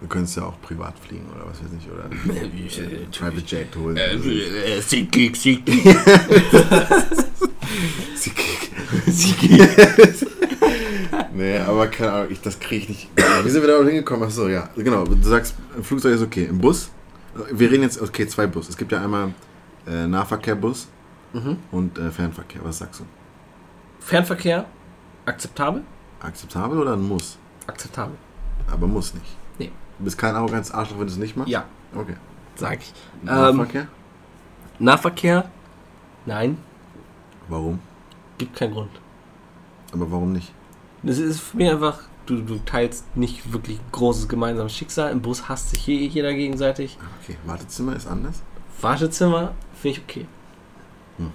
[0.00, 3.96] Du könntest ja auch privat fliegen oder was weiß ich, oder äh, Private Jet holen.
[3.96, 5.96] Äh, Siegkick, Siegkick.
[8.14, 8.70] Sie kick.
[9.06, 10.28] Siegkick.
[11.34, 13.08] Nee, aber keine Ahnung, ich, das kriege ich nicht.
[13.44, 14.24] Wie sind wir da hingekommen?
[14.26, 15.04] Achso, ja, genau.
[15.04, 16.44] Du sagst, im Flugzeug ist okay.
[16.44, 16.90] Im Bus?
[17.52, 18.68] Wir reden jetzt, okay, zwei Bus.
[18.68, 19.32] Es gibt ja einmal
[19.86, 20.88] äh, Nahverkehrbus
[21.34, 21.58] Mhm.
[21.72, 22.62] und äh, Fernverkehr.
[22.64, 23.04] Was sagst du?
[24.00, 24.64] Fernverkehr,
[25.26, 25.82] akzeptabel?
[26.20, 27.36] Akzeptabel oder ein Muss?
[27.66, 28.16] Akzeptabel.
[28.72, 29.36] Aber muss nicht.
[29.98, 31.50] Du bist kein arrogantes Arschloch, wenn du es nicht machst?
[31.50, 32.16] Ja, Okay.
[32.54, 32.92] sag ich.
[33.22, 33.88] Ähm, Nahverkehr?
[34.78, 35.50] Nahverkehr?
[36.26, 36.58] Nein,
[37.48, 37.80] Warum?
[38.36, 38.90] gibt keinen Grund.
[39.92, 40.52] Aber warum nicht?
[41.02, 45.10] Das ist für mich einfach, du, du teilst nicht wirklich großes gemeinsames Schicksal.
[45.10, 46.98] Im Bus hasst sich je- jeder gegenseitig.
[47.00, 48.42] Ah, Okay, Wartezimmer ist anders?
[48.80, 50.26] Wartezimmer finde ich okay.
[51.16, 51.32] Hm.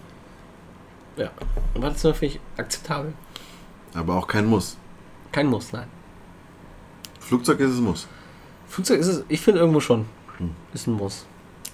[1.18, 1.32] Ja,
[1.76, 3.14] Wartezimmer finde ich akzeptabel.
[3.96, 4.78] Aber auch kein Muss.
[5.32, 5.88] Kein Muss, nein.
[7.20, 8.08] Flugzeug ist es Muss.
[8.74, 10.06] Flugzeug ist es, ich finde irgendwo schon,
[10.38, 10.50] Hm.
[10.74, 11.26] ist ein Muss.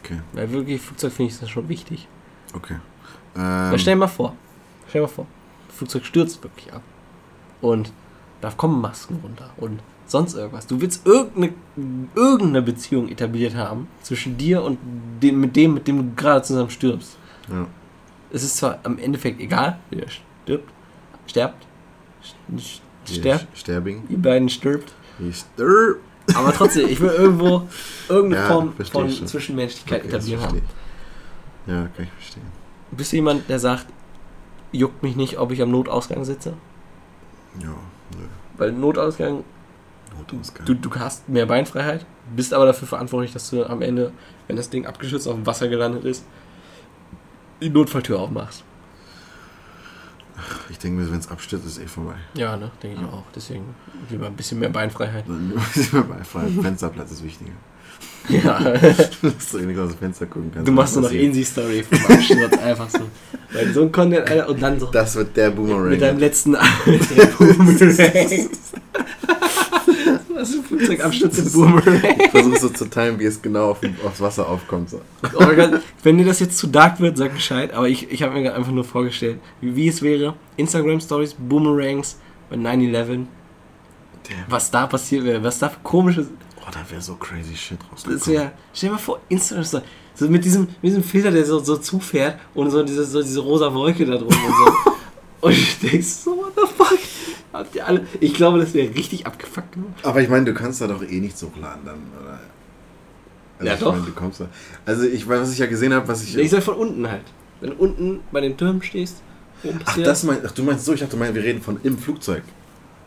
[0.03, 2.07] Okay, Weil wirklich, Flugzeug finde ich das schon wichtig.
[2.53, 2.75] okay.
[3.37, 4.35] Ähm, stell dir mal vor,
[4.87, 5.27] stell dir mal vor,
[5.67, 6.81] das Flugzeug stürzt wirklich ab.
[7.61, 7.91] Und
[8.41, 10.65] da kommen Masken runter und sonst irgendwas.
[10.67, 11.53] Du willst irgendeine,
[12.15, 14.77] irgendeine Beziehung etabliert haben zwischen dir und
[15.21, 17.17] dem, mit dem, mit dem du gerade zusammen stirbst.
[17.49, 17.65] ja.
[18.31, 20.69] Es ist zwar am Endeffekt egal, wer stirbt,
[21.27, 21.65] sterbt,
[22.23, 22.81] st-
[23.11, 24.03] sterbt, Sterbing.
[24.09, 25.99] ihr beiden stirbt, Ich stirb.
[26.39, 27.67] Aber trotzdem, ich will irgendwo
[28.07, 29.27] irgendeine Ja, Form von schon.
[29.27, 30.61] Zwischenmenschlichkeit Okay, verstehe haben.
[31.67, 32.43] Ja, kann ich verstehen.
[32.91, 33.85] Bist du jemand, der sagt,
[34.71, 36.53] juckt mich nicht, ob ich am Notausgang sitze?
[37.61, 37.67] Ja,
[38.17, 38.25] nö.
[38.57, 39.43] Weil Notausgang,
[40.17, 40.65] Notausgang.
[40.65, 44.11] du, du hast mehr Beinfreiheit, bist aber dafür verantwortlich, dass du am Ende,
[44.47, 46.25] wenn das Ding abgeschützt auf dem Wasser gelandet ist,
[47.61, 48.63] die Notfalltür aufmachst.
[50.69, 52.15] Ich denke mir, wenn es abstürzt, ist eh vorbei.
[52.33, 53.23] Ja, ne, denke ich auch.
[53.35, 53.63] Deswegen
[54.09, 55.25] lieber ein bisschen mehr Beinfreiheit.
[55.27, 56.47] Dann sind wir bei frei.
[56.61, 57.51] Fensterplatz ist wichtiger.
[58.29, 58.59] Ja.
[59.21, 60.67] Dass du eh nicht aus dem Fenster gucken kannst.
[60.67, 61.11] Du machst so noch.
[61.11, 62.99] Insi-Story vom Absturz einfach so.
[63.51, 65.89] Weil so ein Content, Alter, und dann so Das wird der Boomerang.
[65.89, 66.51] mit deinem letzten
[66.85, 68.49] der Boomerang.
[70.39, 72.01] Ein Flugzeugabsturz im Boomerang?
[72.19, 74.89] Ich versuche so zu timen, wie es genau auf, aufs Wasser aufkommt.
[74.89, 75.01] So.
[75.35, 77.73] Oh Gott, wenn dir das jetzt zu dark wird, sag Bescheid.
[77.73, 80.35] Aber ich, ich habe mir einfach nur vorgestellt, wie, wie es wäre.
[80.57, 82.17] Instagram Stories, Boomerangs
[82.49, 83.07] bei 9-11.
[83.07, 83.27] Damn.
[84.47, 86.27] Was da passiert wäre, was da für komisches.
[86.61, 88.19] Oh, da wäre so crazy shit rausgekommen.
[88.19, 88.51] Das wäre.
[88.73, 89.87] Stell dir mal vor, Instagram Stories.
[90.15, 93.39] So mit diesem, mit diesem Filter, der so, so zufährt und so diese, so diese
[93.39, 94.91] rosa Wolke da drum und so.
[95.47, 96.99] und ich denk so, what the fuck?
[97.51, 98.05] Habt ihr alle.
[98.19, 99.75] Ich glaube, das wäre richtig abgefuckt.
[99.77, 99.83] ne?
[100.03, 102.39] Aber ich meine, du kannst da doch eh nichts hochladen dann, oder?
[103.57, 103.93] Also Ja, ich doch.
[103.93, 104.47] Meine, du kommst da.
[104.85, 106.37] Also ich weiß, was ich ja gesehen habe, was ich.
[106.37, 107.23] Ich sag von unten halt.
[107.61, 109.17] Wenn du unten bei den Türmen stehst,
[109.85, 112.43] ach, das mein, ach, du meinst so, ich dachte, wir reden von im Flugzeug.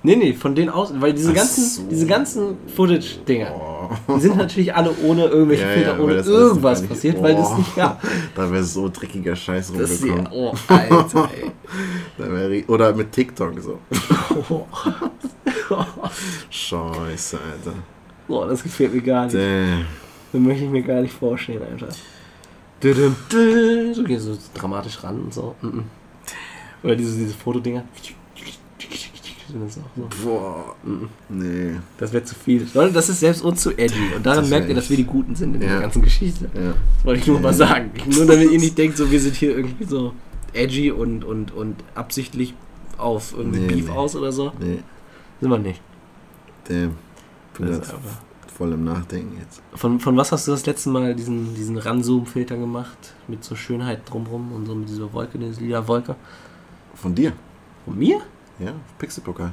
[0.03, 1.83] Nee, nee, von denen aus, weil diese Ach ganzen, so.
[1.89, 3.72] diese ganzen Footage-Dinger, Oh.
[4.17, 7.35] Die sind natürlich alle ohne irgendwelche Ja, ja, Filter, weil ohne das irgendwas passiert, weil
[7.35, 7.55] das Oh.
[7.57, 8.03] nicht gab.
[8.35, 10.33] Da wäre so dreckiger Scheiß Das ja, rumgekommen.
[10.33, 11.31] oh, Alter,
[12.19, 12.65] ey.
[12.69, 13.79] Oder mit TikTok so.
[14.51, 14.67] Oh.
[16.51, 17.77] Scheiße, Alter.
[18.29, 19.35] Boah, das gefällt mir gar nicht.
[19.35, 19.87] Damn.
[20.33, 21.89] Das möchte ich mir gar nicht vorstellen, Alter.
[22.83, 25.55] So gehst du so dramatisch ran und so.
[25.63, 25.85] Mhm.
[26.83, 27.85] Oder diese, diese Fotodinger.
[29.61, 30.25] Das, ist auch so.
[30.29, 30.77] Boah.
[30.83, 31.09] Mhm.
[31.29, 31.77] Nee.
[31.99, 32.67] das wäre zu viel.
[32.75, 34.15] Leute, das ist selbst uns zu edgy.
[34.17, 35.81] Und daran Das merkt ihr, dass wir die Guten sind in der Ja.
[35.81, 36.51] ganzen Geschichte.
[36.55, 36.75] Ja.
[36.97, 37.91] Das wollte ich nur mal sagen.
[38.07, 40.13] Nur damit ihr nicht denkt, so wir sind hier irgendwie so
[40.53, 42.55] edgy und, und, und absichtlich
[42.99, 43.93] auf irgendwie Nee, Beef nee.
[43.93, 44.53] aus oder so.
[44.61, 44.79] Nee.
[45.41, 45.81] Sind wir nicht.
[46.69, 46.97] Damn.
[47.59, 47.93] Bin Das
[48.57, 49.63] voll im Nachdenken jetzt.
[49.75, 53.15] Von, von was hast du das letzte Mal diesen, diesen Ranzoom-Filter gemacht?
[53.29, 56.15] Mit so Schönheit drumrum und so mit dieser Wolke, diese lila Wolke.
[56.95, 57.33] Von dir?
[57.85, 58.21] Von mir?
[58.65, 59.53] Ja, Pixelpokal.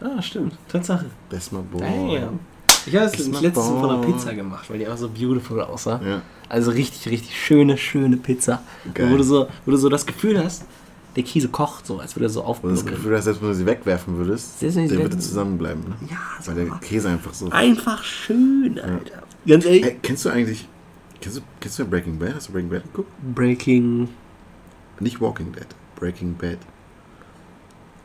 [0.00, 0.54] Ah, stimmt.
[0.68, 1.06] Tatsache.
[1.28, 1.80] Best my boy.
[1.80, 2.38] Damn.
[2.86, 4.00] Ich habe mal letztens von einer.
[4.02, 6.00] Pizza gemacht, weil die auch so beautiful aussah.
[6.04, 8.62] Ja, Also richtig, richtig schöne, schöne Pizza.
[8.94, 9.10] Geil.
[9.12, 10.64] Wo du, so, wo du so das Gefühl hast,
[11.16, 12.86] der Käse kocht so, als würde er so und das.
[12.86, 15.82] Gefühl, dass selbst wenn du sie wegwerfen würdest, der würde zusammenbleiben.
[15.88, 15.96] Ne?
[16.10, 17.50] Ja, so Weil der Käse einfach so.
[17.50, 19.22] einfach schön, Alter.
[19.46, 19.84] Ganz ehrlich.
[19.84, 20.68] Ey, kennst du eigentlich.
[21.20, 22.36] Kennst du, kennst du Breaking Bad?
[22.36, 23.10] Hast du Breaking Bad geguckt?
[23.34, 24.08] Breaking.
[25.00, 25.66] Nicht Walking Dead.
[25.96, 26.58] Breaking Bad.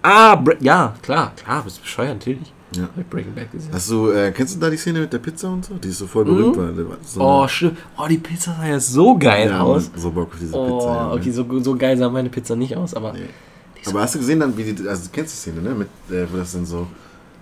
[0.03, 2.51] Ah, Bre ja, klar, klar, bist du bescheuert, natürlich.
[2.75, 2.89] Ja.
[2.97, 3.69] Ich Breaking Bad gesehen.
[3.71, 5.75] Hast du, äh, kennst du da die Szene mit der Pizza und so?
[5.75, 6.53] Die ist so voll Mhm.
[6.53, 6.57] berühmt.
[6.89, 6.97] War.
[7.05, 7.77] So Oh, stimmt.
[7.97, 9.91] Oh, die Pizza sah ja so geil ja, aus.
[9.95, 10.95] So Bock auf diese Oh, Pizza.
[10.95, 11.13] ja, ne?
[11.13, 13.13] okay, so, so geil sah meine Pizza nicht aus, aber.
[13.13, 13.19] Nee.
[13.85, 15.75] Aber hast du gesehen dann, wie die, also du kennst die Szene, ne?
[15.75, 16.87] Mit, äh, wo das dann so,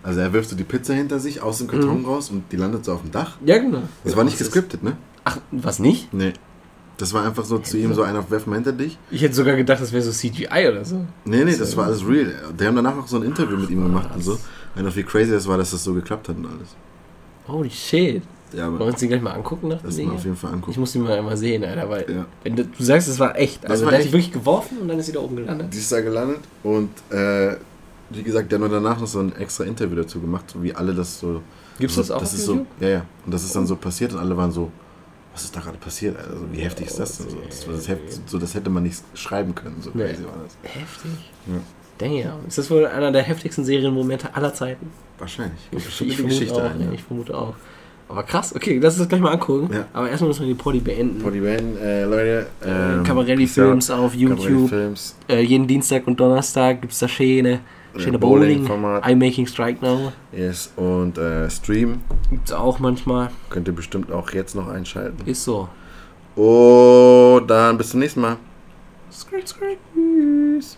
[0.03, 2.05] also er wirft so die Pizza hinter sich aus dem Karton Mhm.
[2.05, 3.37] raus und die landet so auf dem Dach.
[3.45, 3.83] ja, genau.
[4.03, 4.97] Das war nicht gescriptet, ne?
[5.23, 6.13] Ach, was nicht?
[6.13, 6.33] Nee.
[7.01, 8.97] Das war einfach so zu ihm so einer werfen hinter dich.
[9.09, 11.03] Ich hätte sogar gedacht, das wäre so CGI oder so.
[11.25, 12.31] Nee, nee, das war alles real.
[12.59, 14.37] Die haben danach auch so ein Interview mit ihm gemacht und so.
[14.75, 16.75] Einfach wie crazy das war, dass das so geklappt hat und alles.
[17.47, 18.21] Holy shit.
[18.53, 20.55] Ja, Wollen wir uns den gleich mal angucken nach das mal auf jeden Fall Ich
[20.55, 20.79] angucken.
[20.81, 22.25] muss den mal einmal sehen, Alter, weil Ja.
[22.43, 23.63] wenn du, du sagst, es war echt.
[23.63, 24.13] Das Also war der hat echt.
[24.13, 25.73] wirklich geworfen und dann ist sie da oben gelandet.
[25.73, 27.55] Die ist da gelandet und äh,
[28.09, 31.19] wie gesagt, der hat danach noch so ein extra Interview dazu gemacht, wie alle das
[31.19, 31.41] so.
[31.79, 32.67] Gibt's so, das auch das ist YouTube?
[32.79, 33.05] so, Ja, ja.
[33.25, 34.69] Und das ist dann so passiert und alle waren so,
[35.41, 36.17] was ist da gerade passiert?
[36.17, 37.37] Also, wie heftig ist das denn so?
[37.45, 38.37] Das, das, so?
[38.37, 40.03] das hätte man nicht schreiben können, so Nee.
[40.03, 40.57] crazy war das.
[40.71, 41.11] Heftig.
[41.47, 41.61] Ja.
[41.97, 42.47] Damn.
[42.47, 44.91] Ist das wohl einer der heftigsten Serienmomente aller Zeiten?
[45.17, 45.59] Wahrscheinlich.
[45.71, 46.61] Ich, ich vermute auch.
[46.71, 46.81] ein.
[46.89, 47.55] ey, Ich vermute auch.
[48.09, 49.73] Aber krass, okay, lass uns das gleich mal angucken.
[49.73, 49.85] Ja.
[49.93, 51.23] Aber erstmal müssen wir die Poddy beenden.
[51.23, 52.47] Body Band, äh, Leute.
[52.65, 54.37] Ähm, Cabarelli-Films auf YouTube.
[54.39, 55.15] Cabarelli-Films.
[55.29, 57.61] Äh, jeden Dienstag und Donnerstag gibt es da schöne,
[57.97, 58.65] schöne Bowling.
[58.65, 59.03] Bowling-Format.
[59.05, 60.11] I'm Making Strike Now.
[60.31, 63.29] Yes, und äh, Stream Gibt es auch manchmal.
[63.49, 65.25] könnt ihr bestimmt auch jetzt noch einschalten.
[65.27, 65.67] Ist so.
[66.35, 68.37] Und dann bis zum nächsten Mal.
[69.11, 69.77] Skirt, skirt.
[69.93, 70.77] Tschüss.